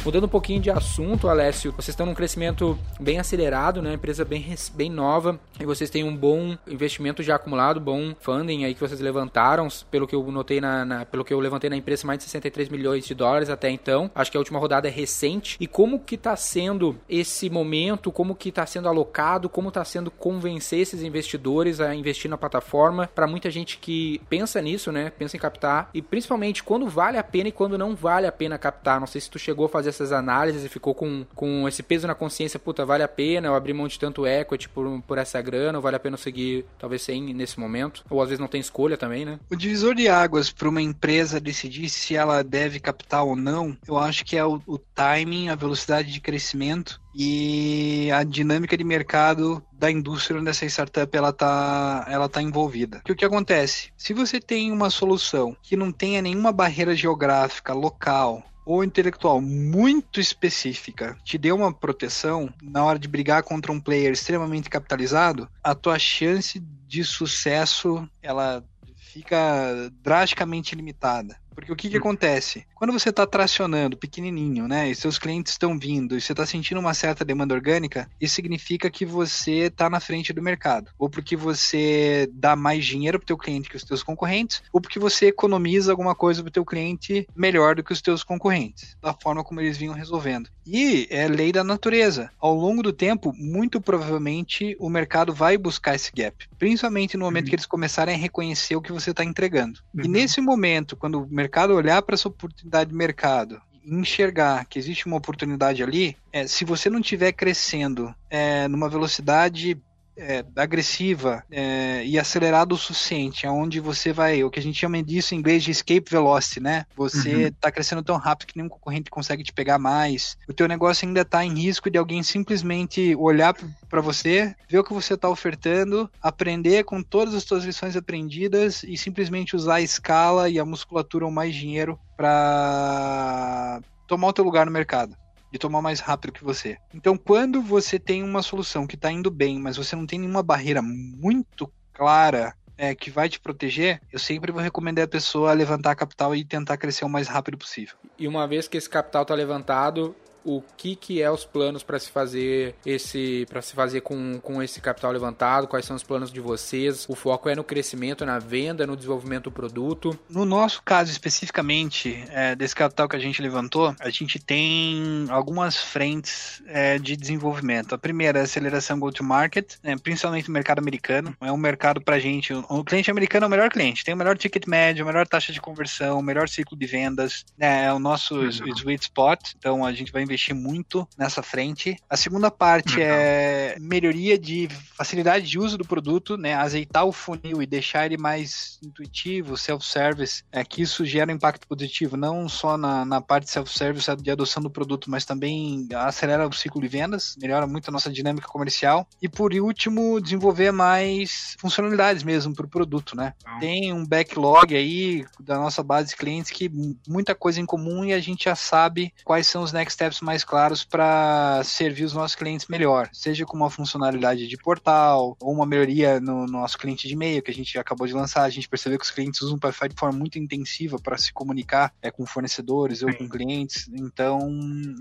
[0.04, 3.94] Mudando um pouquinho de assunto, Alessio, vocês estão num crescimento bem acelerado, né?
[3.94, 8.74] Empresa bem, bem nova e vocês têm um bom investimento já acumulado, bom funding aí
[8.74, 12.08] que vocês levantaram, pelo que eu notei na, na, pelo que eu levantei na empresa,
[12.08, 14.10] mais de 63 milhões de dólares até então.
[14.16, 15.56] Acho que a última rodada é recente.
[15.60, 18.12] E como que está sendo esse momento?
[18.12, 19.50] Como que está sendo alocado?
[19.50, 23.08] Como está sendo convencer esses investidores a investir na plataforma?
[23.14, 25.12] Para muita gente que pensa nisso, né?
[25.12, 28.58] Pensa em captar e principalmente quando vale a pena e quando não vale a pena
[28.58, 29.00] captar.
[29.00, 32.08] Não sei se tu chegou a fazer essas análises e ficou com, com esse peso
[32.08, 35.42] na consciência, puta, vale a pena eu abrir mão de tanto equity por, por essa
[35.42, 38.04] grana, ou vale a pena eu seguir talvez sem nesse momento?
[38.10, 39.40] Ou às vezes não tem escolha também, né?
[39.50, 43.98] O divisor de águas para uma empresa decidir se ela deve captar ou não, eu
[43.98, 49.64] acho que é o, o timing, a velocidade de crescimento e a dinâmica de mercado
[49.74, 53.02] da indústria onde essa startup ela tá, ela tá envolvida.
[53.04, 53.92] Que o que acontece?
[53.98, 60.20] Se você tem uma solução que não tenha nenhuma barreira geográfica, local, ou intelectual muito
[60.22, 65.76] específica te dê uma proteção na hora de brigar contra um player extremamente capitalizado, a
[65.76, 66.58] tua chance
[66.88, 68.64] de sucesso ela
[68.96, 71.36] fica drasticamente limitada.
[71.54, 72.00] Porque o que, que hum.
[72.00, 72.66] acontece?
[72.82, 76.80] Quando você está tracionando pequenininho, né, e seus clientes estão vindo, e você está sentindo
[76.80, 80.90] uma certa demanda orgânica, isso significa que você está na frente do mercado.
[80.98, 84.82] Ou porque você dá mais dinheiro para o teu cliente que os teus concorrentes, ou
[84.82, 88.98] porque você economiza alguma coisa para o teu cliente melhor do que os teus concorrentes,
[89.00, 90.50] da forma como eles vinham resolvendo.
[90.66, 92.32] E é lei da natureza.
[92.40, 97.46] Ao longo do tempo, muito provavelmente o mercado vai buscar esse gap, principalmente no momento
[97.46, 97.50] uhum.
[97.50, 99.82] que eles começarem a reconhecer o que você está entregando.
[99.94, 100.06] Uhum.
[100.06, 105.08] E nesse momento, quando o mercado olhar para essa oportunidade de mercado enxergar que existe
[105.08, 109.80] uma oportunidade ali, é, se você não estiver crescendo é, numa velocidade
[110.18, 115.02] é, agressiva é, e acelerado o suficiente, aonde você vai, o que a gente chama
[115.02, 116.86] disso em inglês de escape velocity, né?
[116.96, 117.74] Você está uhum.
[117.74, 120.38] crescendo tão rápido que nenhum concorrente consegue te pegar mais.
[120.48, 123.56] O teu negócio ainda está em risco de alguém simplesmente olhar
[123.90, 128.84] para você, ver o que você está ofertando, aprender com todas as suas lições aprendidas
[128.84, 134.44] e simplesmente usar a escala e a musculatura ou mais dinheiro para tomar o teu
[134.44, 135.16] lugar no mercado
[135.52, 136.78] de tomar mais rápido que você.
[136.94, 140.42] Então, quando você tem uma solução que está indo bem, mas você não tem nenhuma
[140.42, 145.96] barreira muito clara é, que vai te proteger, eu sempre vou recomendar a pessoa levantar
[145.96, 147.96] capital e tentar crescer o mais rápido possível.
[148.18, 152.00] E uma vez que esse capital está levantado, o que, que é os planos para
[152.00, 156.32] se fazer esse para se fazer com, com esse capital levantado, quais são os planos
[156.32, 160.18] de vocês, o foco é no crescimento, na venda, no desenvolvimento do produto.
[160.30, 165.78] No nosso caso especificamente, é, desse capital que a gente levantou, a gente tem algumas
[165.78, 167.94] frentes é, de desenvolvimento.
[167.94, 171.36] A primeira é a aceleração go-to-market, é, principalmente no mercado americano.
[171.42, 174.38] É um mercado para gente, o cliente americano é o melhor cliente, tem o melhor
[174.38, 178.00] ticket médio, a melhor taxa de conversão, o melhor ciclo de vendas, né, é o
[178.00, 178.50] nosso uhum.
[178.50, 181.98] sweet spot, então a gente vai investir muito nessa frente.
[182.10, 183.04] A segunda parte uhum.
[183.04, 186.54] é melhoria de facilidade de uso do produto, né?
[186.54, 191.68] Azeitar o funil e deixar ele mais intuitivo, self-service, é que isso gera um impacto
[191.68, 196.54] positivo, não só na, na parte self-service de adoção do produto, mas também acelera o
[196.54, 199.08] ciclo de vendas, melhora muito a nossa dinâmica comercial.
[199.22, 203.34] E por último, desenvolver mais funcionalidades mesmo para o produto, né?
[203.46, 203.60] Uhum.
[203.60, 206.72] Tem um backlog aí da nossa base de clientes que
[207.08, 210.44] muita coisa em comum e a gente já sabe quais são os next steps mais
[210.44, 215.66] claros para servir os nossos clientes melhor, seja com uma funcionalidade de portal ou uma
[215.66, 218.44] melhoria no nosso cliente de e-mail que a gente acabou de lançar.
[218.44, 221.34] A gente percebeu que os clientes usam o Pipefy de forma muito intensiva para se
[221.34, 224.50] comunicar é, com fornecedores ou com clientes, então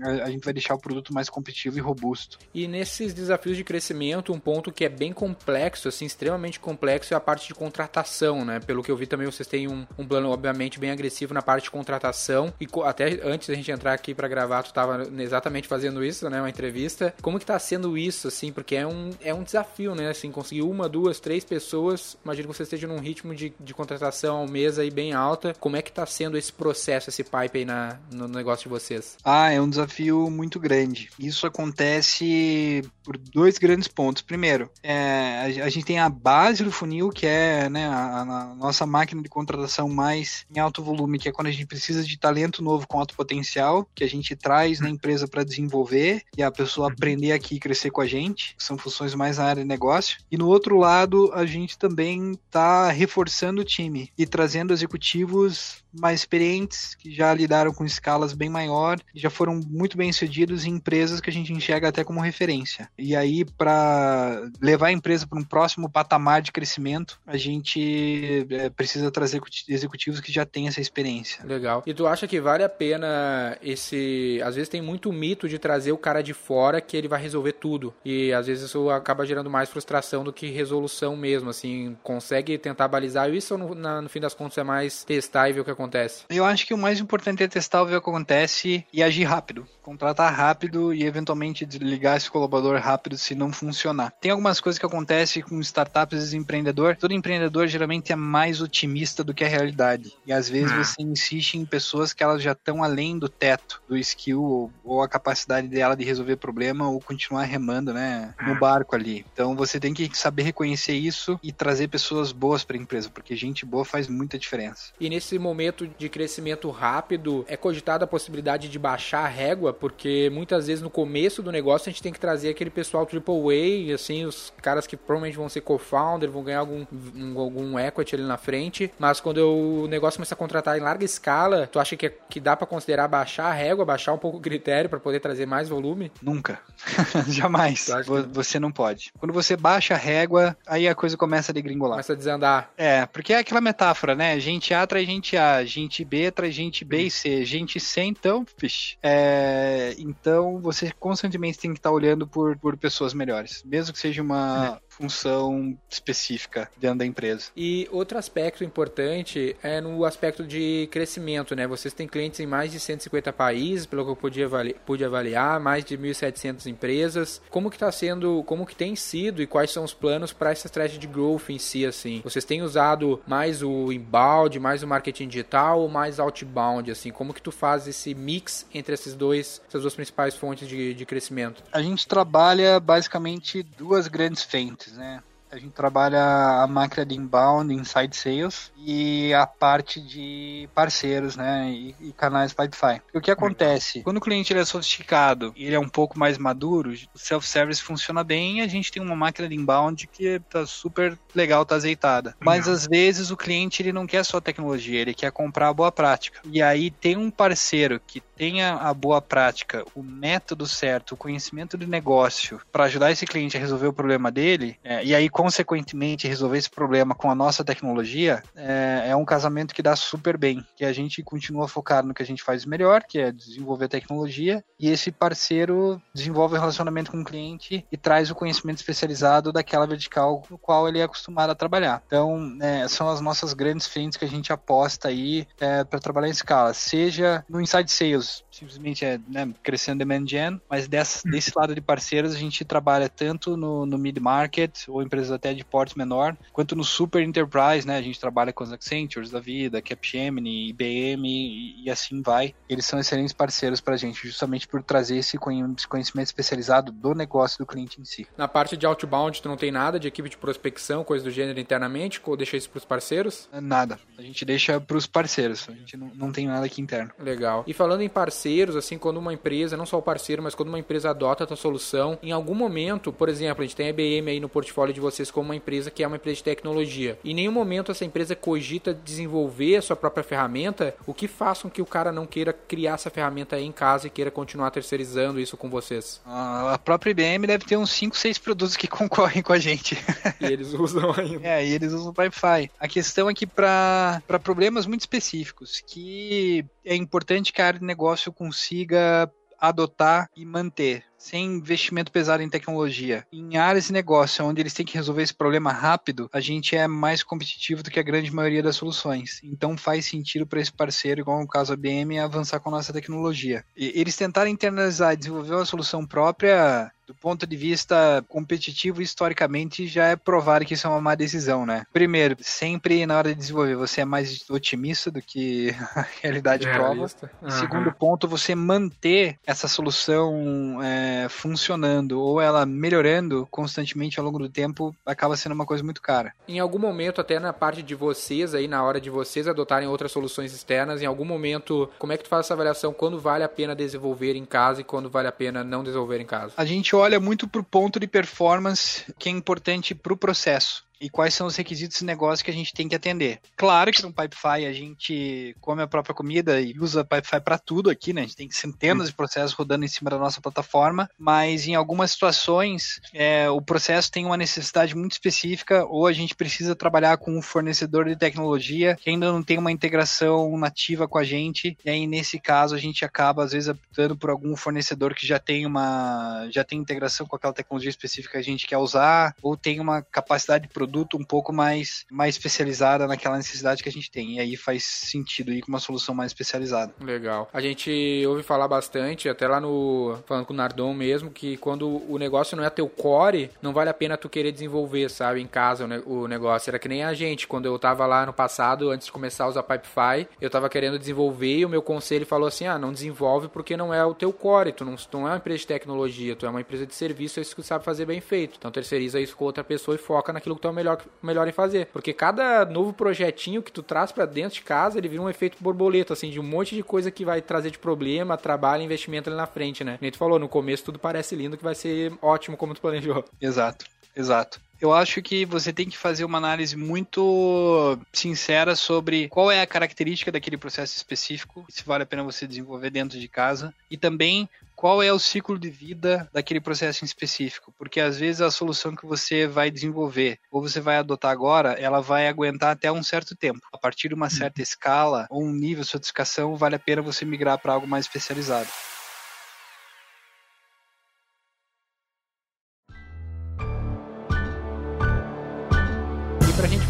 [0.03, 2.39] a, a gente vai deixar o produto mais competitivo e robusto.
[2.53, 7.17] E nesses desafios de crescimento, um ponto que é bem complexo, assim, extremamente complexo, é
[7.17, 8.59] a parte de contratação, né?
[8.59, 11.65] Pelo que eu vi também, vocês têm um, um plano, obviamente, bem agressivo na parte
[11.65, 12.53] de contratação.
[12.59, 16.39] E até antes da gente entrar aqui para gravar, tu estava exatamente fazendo isso, né?
[16.39, 17.13] Uma entrevista.
[17.21, 18.51] Como que tá sendo isso, assim?
[18.51, 20.09] Porque é um, é um desafio, né?
[20.09, 22.17] Assim, conseguir uma, duas, três pessoas.
[22.23, 25.53] Imagino que você esteja num ritmo de, de contratação ao mês aí bem alta.
[25.59, 29.17] Como é que tá sendo esse processo, esse pipe aí na, no negócio de vocês?
[29.23, 31.09] Ah, é um desafio muito grande.
[31.19, 34.21] Isso acontece por dois grandes pontos.
[34.21, 38.55] Primeiro, é, a, a, gente tem a base do funil, que é né, a, a,
[38.55, 42.17] nossa máquina de contratação mais em alto volume, que é quando a gente precisa de
[42.17, 46.51] talento novo com alto potencial, que a gente traz na empresa para desenvolver e a
[46.51, 46.93] pessoa uhum.
[46.93, 50.19] aprender aqui e crescer com a gente, que são funções mais na área de negócio.
[50.31, 56.21] E no outro lado, a gente também está reforçando o time e trazendo executivos mais
[56.21, 61.19] experientes, que já lidaram com escalas bem maior, já foram muito bem sucedidos em empresas
[61.19, 62.89] que a gente enxerga até como referência.
[62.97, 68.69] E aí, para levar a empresa para um próximo patamar de crescimento, a gente é,
[68.69, 71.45] precisa trazer executivos que já têm essa experiência.
[71.45, 71.83] Legal.
[71.85, 74.41] E tu acha que vale a pena esse.
[74.43, 77.53] Às vezes tem muito mito de trazer o cara de fora que ele vai resolver
[77.53, 77.93] tudo.
[78.03, 81.49] E às vezes isso acaba gerando mais frustração do que resolução mesmo.
[81.49, 85.49] Assim, consegue tentar balizar isso ou no, na, no fim das contas é mais testar
[85.49, 85.80] e ver o que acontece?
[86.29, 89.67] Eu acho que o mais importante é testar, ver o que acontece e agir rápido.
[89.81, 94.13] Contratar rápido e eventualmente desligar esse colaborador rápido se não funcionar.
[94.21, 96.95] Tem algumas coisas que acontecem com startups e empreendedor.
[96.95, 100.13] Todo empreendedor geralmente é mais otimista do que a realidade.
[100.25, 100.83] E às vezes Ah.
[100.83, 105.01] você insiste em pessoas que elas já estão além do teto, do skill ou, ou
[105.01, 108.59] a capacidade dela de resolver problema ou continuar remando, né, no Ah.
[108.59, 109.25] barco ali.
[109.33, 113.35] Então você tem que saber reconhecer isso e trazer pessoas boas para a empresa, porque
[113.35, 114.91] gente boa faz muita diferença.
[114.99, 120.29] E nesse momento de crescimento rápido, é cogitada a possibilidade de baixar a régua, porque
[120.33, 124.25] muitas vezes no começo do negócio a gente tem que trazer aquele pessoal AAA, assim,
[124.25, 128.37] os caras que provavelmente vão ser co-founder, vão ganhar algum, um- algum equity ali na
[128.37, 132.13] frente, mas quando o negócio começa a contratar em larga escala, tu acha que, é-
[132.29, 135.45] que dá pra considerar baixar a régua, baixar um pouco o critério pra poder trazer
[135.45, 136.11] mais volume?
[136.21, 136.59] Nunca.
[137.27, 137.85] Jamais.
[137.85, 139.11] Que- Você não pode.
[139.19, 141.93] Quando você baixa a régua, aí a coisa começa a degringolar.
[141.93, 142.71] Começa a desandar.
[142.77, 144.39] É, porque é aquela metáfora, né?
[144.39, 148.45] Gente A traz gente A, gente B traz gente B e C, gente C, então,
[148.57, 148.97] fixe.
[149.01, 154.21] É, então, você constantemente tem que estar olhando por, por pessoas melhores, mesmo que seja
[154.21, 157.49] uma função específica dentro da empresa.
[157.57, 161.65] E outro aspecto importante é no aspecto de crescimento, né?
[161.65, 165.59] Vocês têm clientes em mais de 150 países, pelo que eu pude avaliar, pude avaliar
[165.59, 167.41] mais de 1.700 empresas.
[167.49, 170.67] Como que está sendo, como que tem sido e quais são os planos para essa
[170.67, 172.21] estratégia de growth em si, assim?
[172.23, 177.11] Vocês têm usado mais o inbound, mais o marketing digital ou mais outbound, assim?
[177.11, 181.05] Como que tu faz esse mix entre esses dois, essas duas principais fontes de, de
[181.05, 181.63] crescimento?
[181.71, 185.21] A gente trabalha basicamente duas grandes frentes, né?
[185.51, 191.69] A gente trabalha a máquina de inbound, inside sales e a parte de parceiros, né,
[191.69, 193.01] e, e canais Pipefy.
[193.13, 194.01] O que acontece?
[194.01, 197.81] Quando o cliente ele é sofisticado e ele é um pouco mais maduro, o self-service
[197.81, 201.75] funciona bem e a gente tem uma máquina de inbound que tá super legal, tá
[201.75, 202.33] azeitada.
[202.39, 205.91] Mas às vezes o cliente ele não quer só tecnologia, ele quer comprar a boa
[205.91, 206.39] prática.
[206.45, 211.77] E aí tem um parceiro que tenha a boa prática, o método certo, o conhecimento
[211.77, 216.27] de negócio para ajudar esse cliente a resolver o problema dele, é, e aí, consequentemente,
[216.27, 220.65] resolver esse problema com a nossa tecnologia, é, é um casamento que dá super bem.
[220.75, 224.63] Que a gente continua focado no que a gente faz melhor, que é desenvolver tecnologia,
[224.79, 229.85] e esse parceiro desenvolve o relacionamento com o cliente e traz o conhecimento especializado daquela
[229.85, 232.01] vertical no qual ele é acostumado a trabalhar.
[232.07, 236.27] Então, é, são as nossas grandes frentes que a gente aposta aí é, para trabalhar
[236.27, 241.27] em escala, seja no inside sales, just simplesmente é né, crescendo demand gen, mas dessa,
[241.29, 245.53] desse lado de parceiros a gente trabalha tanto no, no mid market ou empresas até
[245.53, 247.97] de porte menor, quanto no super enterprise, né?
[247.97, 252.53] A gente trabalha com os Accentures da vida, Capgemini, IBM e, e assim vai.
[252.67, 256.91] Eles são excelentes parceiros para a gente, justamente por trazer esse conhe- esse conhecimento especializado
[256.91, 258.27] do negócio do cliente em si.
[258.37, 261.59] Na parte de outbound, tu não tem nada de equipe de prospecção, coisa do gênero
[261.59, 263.49] internamente, ou deixa isso pros parceiros?
[263.53, 263.99] Nada.
[264.17, 265.67] A gente deixa para os parceiros.
[265.69, 267.11] A gente não, não tem nada aqui interno.
[267.19, 267.63] Legal.
[267.67, 268.40] E falando em parceiros,
[268.75, 271.57] assim, quando uma empresa, não só o parceiro, mas quando uma empresa adota a tua
[271.57, 274.99] solução, em algum momento, por exemplo, a gente tem a IBM aí no portfólio de
[274.99, 277.17] vocês como uma empresa que é uma empresa de tecnologia.
[277.23, 281.69] Em nenhum momento essa empresa cogita desenvolver a sua própria ferramenta, o que faz com
[281.69, 285.39] que o cara não queira criar essa ferramenta aí em casa e queira continuar terceirizando
[285.39, 286.21] isso com vocês.
[286.25, 289.97] A própria IBM deve ter uns 5, 6 produtos que concorrem com a gente.
[290.39, 291.47] E eles usam ainda.
[291.47, 292.71] É, e eles usam o Wi-Fi.
[292.79, 297.85] A questão é que para problemas muito específicos, que é importante que a área de
[297.85, 303.27] negócio consiga adotar e manter, sem investimento pesado em tecnologia.
[303.31, 306.87] Em áreas de negócio onde eles têm que resolver esse problema rápido, a gente é
[306.87, 309.39] mais competitivo do que a grande maioria das soluções.
[309.43, 312.91] Então faz sentido para esse parceiro, igual no caso a IBM, avançar com a nossa
[312.91, 313.63] tecnologia.
[313.77, 319.85] E eles tentarem internalizar e desenvolver uma solução própria do ponto de vista competitivo, historicamente,
[319.85, 321.83] já é provado que isso é uma má decisão, né?
[321.91, 326.93] Primeiro, sempre na hora de desenvolver, você é mais otimista do que a realidade prova.
[326.93, 327.29] Realista.
[327.41, 327.59] E Aham.
[327.59, 334.49] segundo ponto, você manter essa solução é, funcionando ou ela melhorando constantemente ao longo do
[334.49, 336.33] tempo acaba sendo uma coisa muito cara.
[336.47, 340.11] Em algum momento, até na parte de vocês aí, na hora de vocês adotarem outras
[340.11, 342.93] soluções externas, em algum momento, como é que tu faz essa avaliação?
[342.93, 346.25] Quando vale a pena desenvolver em casa e quando vale a pena não desenvolver em
[346.25, 346.53] casa?
[346.55, 350.85] A gente olha muito pro ponto de performance que é importante pro processo.
[351.01, 353.39] E quais são os requisitos de negócio que a gente tem que atender.
[353.57, 357.89] Claro que no Pipefy a gente come a própria comida e usa Pipefy para tudo
[357.89, 358.21] aqui, né?
[358.21, 362.11] A gente tem centenas de processos rodando em cima da nossa plataforma, mas em algumas
[362.11, 367.35] situações é, o processo tem uma necessidade muito específica ou a gente precisa trabalhar com
[367.35, 371.75] um fornecedor de tecnologia que ainda não tem uma integração nativa com a gente.
[371.83, 375.39] E aí, nesse caso, a gente acaba, às vezes, optando por algum fornecedor que já
[375.39, 379.57] tem uma já tem integração com aquela tecnologia específica que a gente quer usar, ou
[379.57, 383.91] tem uma capacidade de produto produto um pouco mais, mais especializada naquela necessidade que a
[383.91, 384.35] gente tem.
[384.35, 386.93] E aí faz sentido ir com uma solução mais especializada.
[386.99, 387.49] Legal.
[387.53, 390.19] A gente ouve falar bastante, até lá no.
[390.25, 393.89] falando com o Nardon mesmo, que quando o negócio não é teu core, não vale
[393.89, 396.69] a pena tu querer desenvolver, sabe, em casa o, ne o negócio.
[396.69, 399.47] Era que nem a gente, quando eu tava lá no passado, antes de começar a
[399.47, 403.47] usar Pipefy, eu tava querendo desenvolver e o meu conselho falou assim: ah, não desenvolve
[403.47, 406.35] porque não é o teu core, tu não, tu não é uma empresa de tecnologia,
[406.35, 408.55] tu é uma empresa de serviço, é isso que tu sabe fazer bem feito.
[408.57, 411.51] Então terceiriza isso com outra pessoa e foca naquilo que tu é melhor, melhor em
[411.51, 411.87] fazer.
[411.87, 415.57] Porque cada novo projetinho que tu traz para dentro de casa, ele vira um efeito
[415.59, 419.37] borboleta, assim, de um monte de coisa que vai trazer de problema, trabalho, investimento ali
[419.37, 419.97] na frente, né?
[420.01, 423.23] Nem tu falou, no começo tudo parece lindo, que vai ser ótimo como tu planejou.
[423.39, 424.59] Exato, exato.
[424.79, 429.67] Eu acho que você tem que fazer uma análise muito sincera sobre qual é a
[429.67, 434.49] característica daquele processo específico, se vale a pena você desenvolver dentro de casa, e também
[434.81, 438.95] qual é o ciclo de vida daquele processo em específico, porque às vezes a solução
[438.95, 443.35] que você vai desenvolver ou você vai adotar agora, ela vai aguentar até um certo
[443.35, 443.59] tempo.
[443.71, 447.23] A partir de uma certa escala ou um nível de sofisticação, vale a pena você
[447.23, 448.69] migrar para algo mais especializado.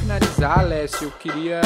[0.02, 1.62] Finalizar, Alessio, eu queria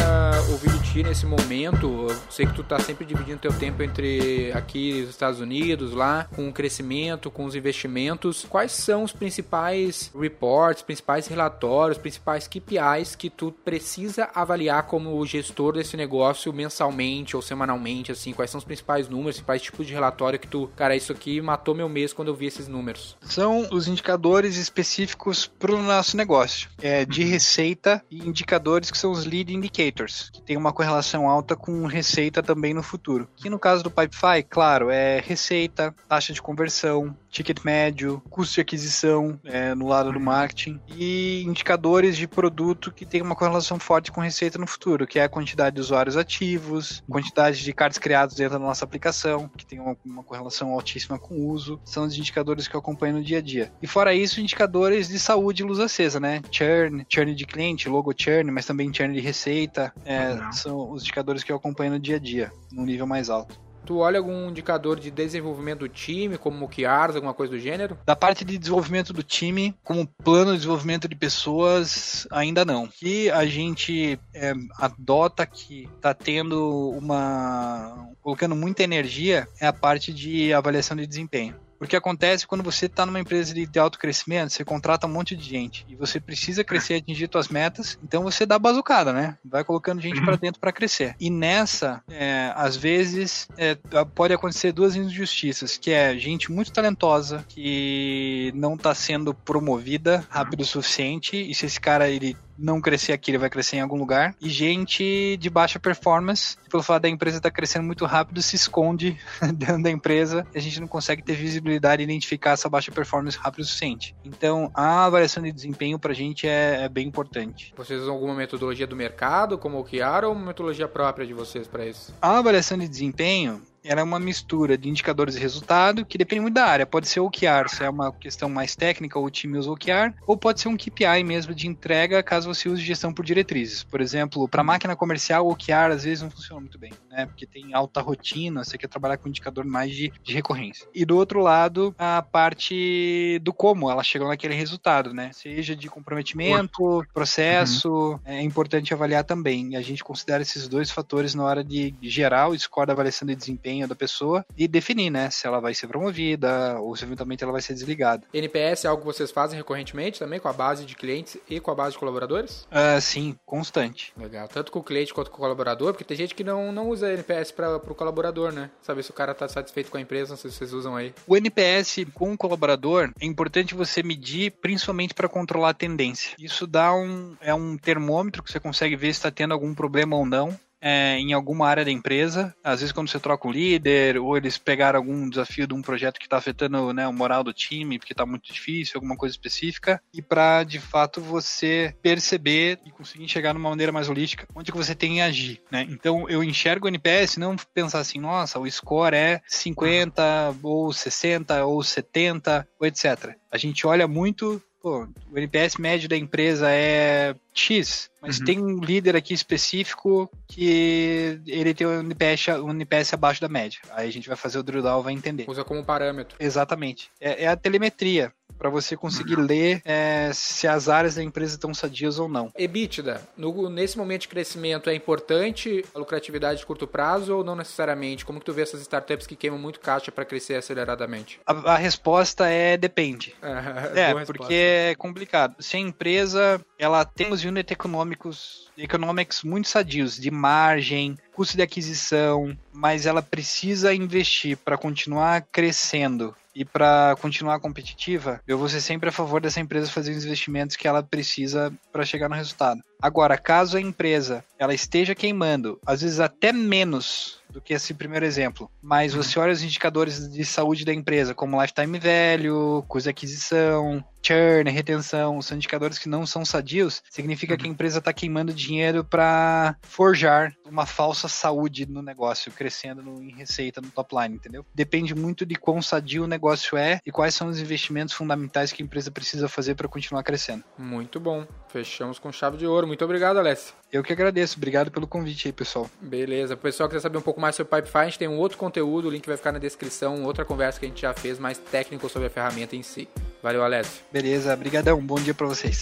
[0.52, 2.08] ouvir de ti nesse momento.
[2.10, 6.28] Eu sei que tu tá sempre dividindo teu tempo entre aqui nos Estados Unidos, lá,
[6.36, 8.46] com o crescimento, com os investimentos.
[8.50, 15.74] Quais são os principais reports, principais relatórios, principais KPIs que tu precisa avaliar como gestor
[15.74, 18.34] desse negócio mensalmente ou semanalmente, assim?
[18.34, 21.74] Quais são os principais números, principais tipos de relatório que tu, cara, isso aqui matou
[21.74, 23.16] meu mês quando eu vi esses números?
[23.22, 26.70] São os indicadores específicos pro nosso negócio.
[26.82, 31.56] É de receita e indicadores que são os lead indicators, que tem uma correlação alta
[31.56, 33.28] com receita também no futuro.
[33.36, 38.62] Que no caso do Pipefy, claro, é receita, taxa de conversão, ticket médio, custo de
[38.62, 44.12] aquisição é, no lado do marketing e indicadores de produto que tem uma correlação forte
[44.12, 48.36] com receita no futuro, que é a quantidade de usuários ativos, quantidade de cards criados
[48.36, 52.18] dentro da nossa aplicação, que tem uma, uma correlação altíssima com o uso, são os
[52.18, 53.72] indicadores que eu acompanho no dia a dia.
[53.82, 56.42] E fora isso, indicadores de saúde e luz acesa, né?
[56.50, 61.44] Churn, churn de cliente, logo churn, mas também churn de receita, é, são os indicadores
[61.44, 63.66] que eu acompanho no dia a dia, num nível mais alto.
[63.86, 67.98] Tu olha algum indicador de desenvolvimento do time, como OKRs, alguma coisa do gênero?
[68.04, 72.88] Da parte de desenvolvimento do time, como plano de desenvolvimento de pessoas, ainda não.
[72.88, 78.10] Que a gente é, adota que está tendo uma.
[78.22, 81.56] colocando muita energia é a parte de avaliação de desempenho.
[81.78, 85.44] Porque acontece quando você está numa empresa de alto crescimento, você contrata um monte de
[85.44, 89.38] gente e você precisa crescer e atingir suas metas, então você dá bazucada, né?
[89.44, 91.16] Vai colocando gente para dentro para crescer.
[91.20, 93.76] E nessa, é, às vezes, é,
[94.14, 100.62] pode acontecer duas injustiças, que é gente muito talentosa que não está sendo promovida rápido
[100.62, 103.98] o suficiente e se esse cara ele não crescer aqui, ele vai crescer em algum
[103.98, 104.36] lugar.
[104.42, 108.56] E gente de baixa performance, pelo fato da empresa estar tá crescendo muito rápido, se
[108.56, 109.18] esconde
[109.54, 113.38] dentro da empresa e a gente não consegue ter visibilidade e identificar essa baixa performance
[113.38, 114.16] rápido o suficiente.
[114.24, 117.74] Então, a avaliação de desempenho para a gente é, é, bem importante.
[117.76, 121.68] Vocês usam alguma metodologia do mercado, como o OKR, ou uma metodologia própria de vocês
[121.68, 122.14] para isso?
[122.22, 126.56] A avaliação de desempenho, ela é uma mistura de indicadores de resultado, que depende muito
[126.56, 126.86] da área.
[126.86, 130.36] Pode ser OKR, se é uma questão mais técnica, ou o time usa OKR, ou
[130.36, 133.84] pode ser um KPI mesmo de entrega, caso você use gestão por diretrizes.
[133.84, 137.26] Por exemplo, para máquina comercial, o OKR às vezes não funciona muito bem, né?
[137.26, 140.88] Porque tem alta rotina, você quer trabalhar com um indicador mais de, de recorrência.
[140.94, 145.32] E do outro lado, a parte do como ela chegou naquele resultado, né?
[145.34, 148.20] Seja de comprometimento, processo, uhum.
[148.26, 149.74] é importante avaliar também.
[149.74, 153.28] E a gente considera esses dois fatores na hora de gerar o score da avaliação
[153.28, 157.04] de desempenho desempenho da pessoa e definir, né, se ela vai ser promovida ou se
[157.04, 158.26] eventualmente ela vai ser desligada.
[158.34, 161.72] NPS é algo que vocês fazem recorrentemente também com a base de clientes e com
[161.72, 162.68] a base de colaboradores?
[162.72, 164.14] Uh, sim, constante.
[164.18, 166.90] Legal, tanto com o cliente quanto com o colaborador, porque tem gente que não, não
[166.90, 168.70] usa NPS para o colaborador, né?
[168.82, 171.14] Saber se o cara está satisfeito com a empresa, não sei se vocês usam aí.
[171.28, 176.36] O NPS com o colaborador é importante você medir principalmente para controlar a tendência.
[176.40, 180.16] Isso dá um é um termômetro que você consegue ver se está tendo algum problema
[180.16, 182.56] ou não é, em alguma área da empresa.
[182.64, 186.20] Às vezes, quando você troca um líder, ou eles pegaram algum desafio de um projeto
[186.20, 190.02] que está afetando né, o moral do time, porque está muito difícil, alguma coisa específica,
[190.14, 194.78] e para de fato você perceber e conseguir chegar numa maneira mais holística onde que
[194.78, 195.62] você tem que agir.
[195.72, 195.86] Né?
[195.90, 201.66] Então, eu enxergo o NPS não pensar assim, nossa, o score é 50, ou 60,
[201.66, 203.36] ou 70, ou etc.
[203.52, 208.46] A gente olha muito pô, o NPS médio da empresa é X, mas uhum.
[208.46, 213.80] tem um líder aqui específico que ele tem um NPS, um NPS abaixo da média.
[213.90, 215.46] Aí a gente vai fazer o drill down, vai entender.
[215.48, 216.38] Usa como parâmetro.
[216.40, 217.10] Exatamente.
[217.20, 221.74] É, é a telemetria para você conseguir ler é, se as áreas da empresa estão
[221.74, 222.52] sadias ou não.
[222.58, 227.56] EBITDA, no, nesse momento de crescimento, é importante a lucratividade de curto prazo ou não
[227.56, 228.26] necessariamente?
[228.26, 231.40] Como que tu vê essas startups que queimam muito caixa para crescer aceleradamente?
[231.46, 233.36] A, a, resposta é depende.
[233.96, 235.56] é, porque é complicado.
[235.60, 241.64] Se a empresa ela tem os unit econômicos economics muito sadios de margem, custo de
[241.64, 248.80] aquisição, mas ela precisa investir para continuar crescendo e para continuar competitiva, eu vou ser
[248.80, 252.80] sempre a favor dessa empresa fazer os investimentos que ela precisa para chegar no resultado.
[253.02, 258.26] Agora, caso a empresa ela esteja queimando, às vezes até menos do que esse primeiro
[258.26, 259.24] exemplo, mas uhum.
[259.24, 264.70] você olha os indicadores de saúde da empresa, como lifetime value, custo de aquisição, churn,
[264.70, 269.78] retenção, são indicadores que não são sadios, significa que a empresa está queimando dinheiro para
[269.84, 274.66] forjar uma falsa saúde no negócio, crescendo no, em receita no top line, entendeu?
[274.74, 278.82] Depende muito de quão sadio o negócio é e quais são os investimentos fundamentais que
[278.82, 280.64] a empresa precisa fazer para continuar crescendo.
[280.78, 281.46] Muito bom.
[281.76, 282.88] Fechamos com chave de ouro.
[282.88, 283.74] Muito obrigado, Alessio.
[283.92, 284.56] Eu que agradeço.
[284.56, 285.90] Obrigado pelo convite aí, pessoal.
[286.00, 286.54] Beleza.
[286.54, 289.10] O pessoal quiser saber um pouco mais sobre Pipefy, a gente tem um outro conteúdo,
[289.10, 292.08] o link vai ficar na descrição, outra conversa que a gente já fez, mais técnico
[292.08, 293.10] sobre a ferramenta em si.
[293.44, 294.02] Valeu, Alessio.
[294.10, 294.54] Beleza.
[294.54, 295.02] Obrigadão.
[295.02, 295.82] Bom dia para vocês.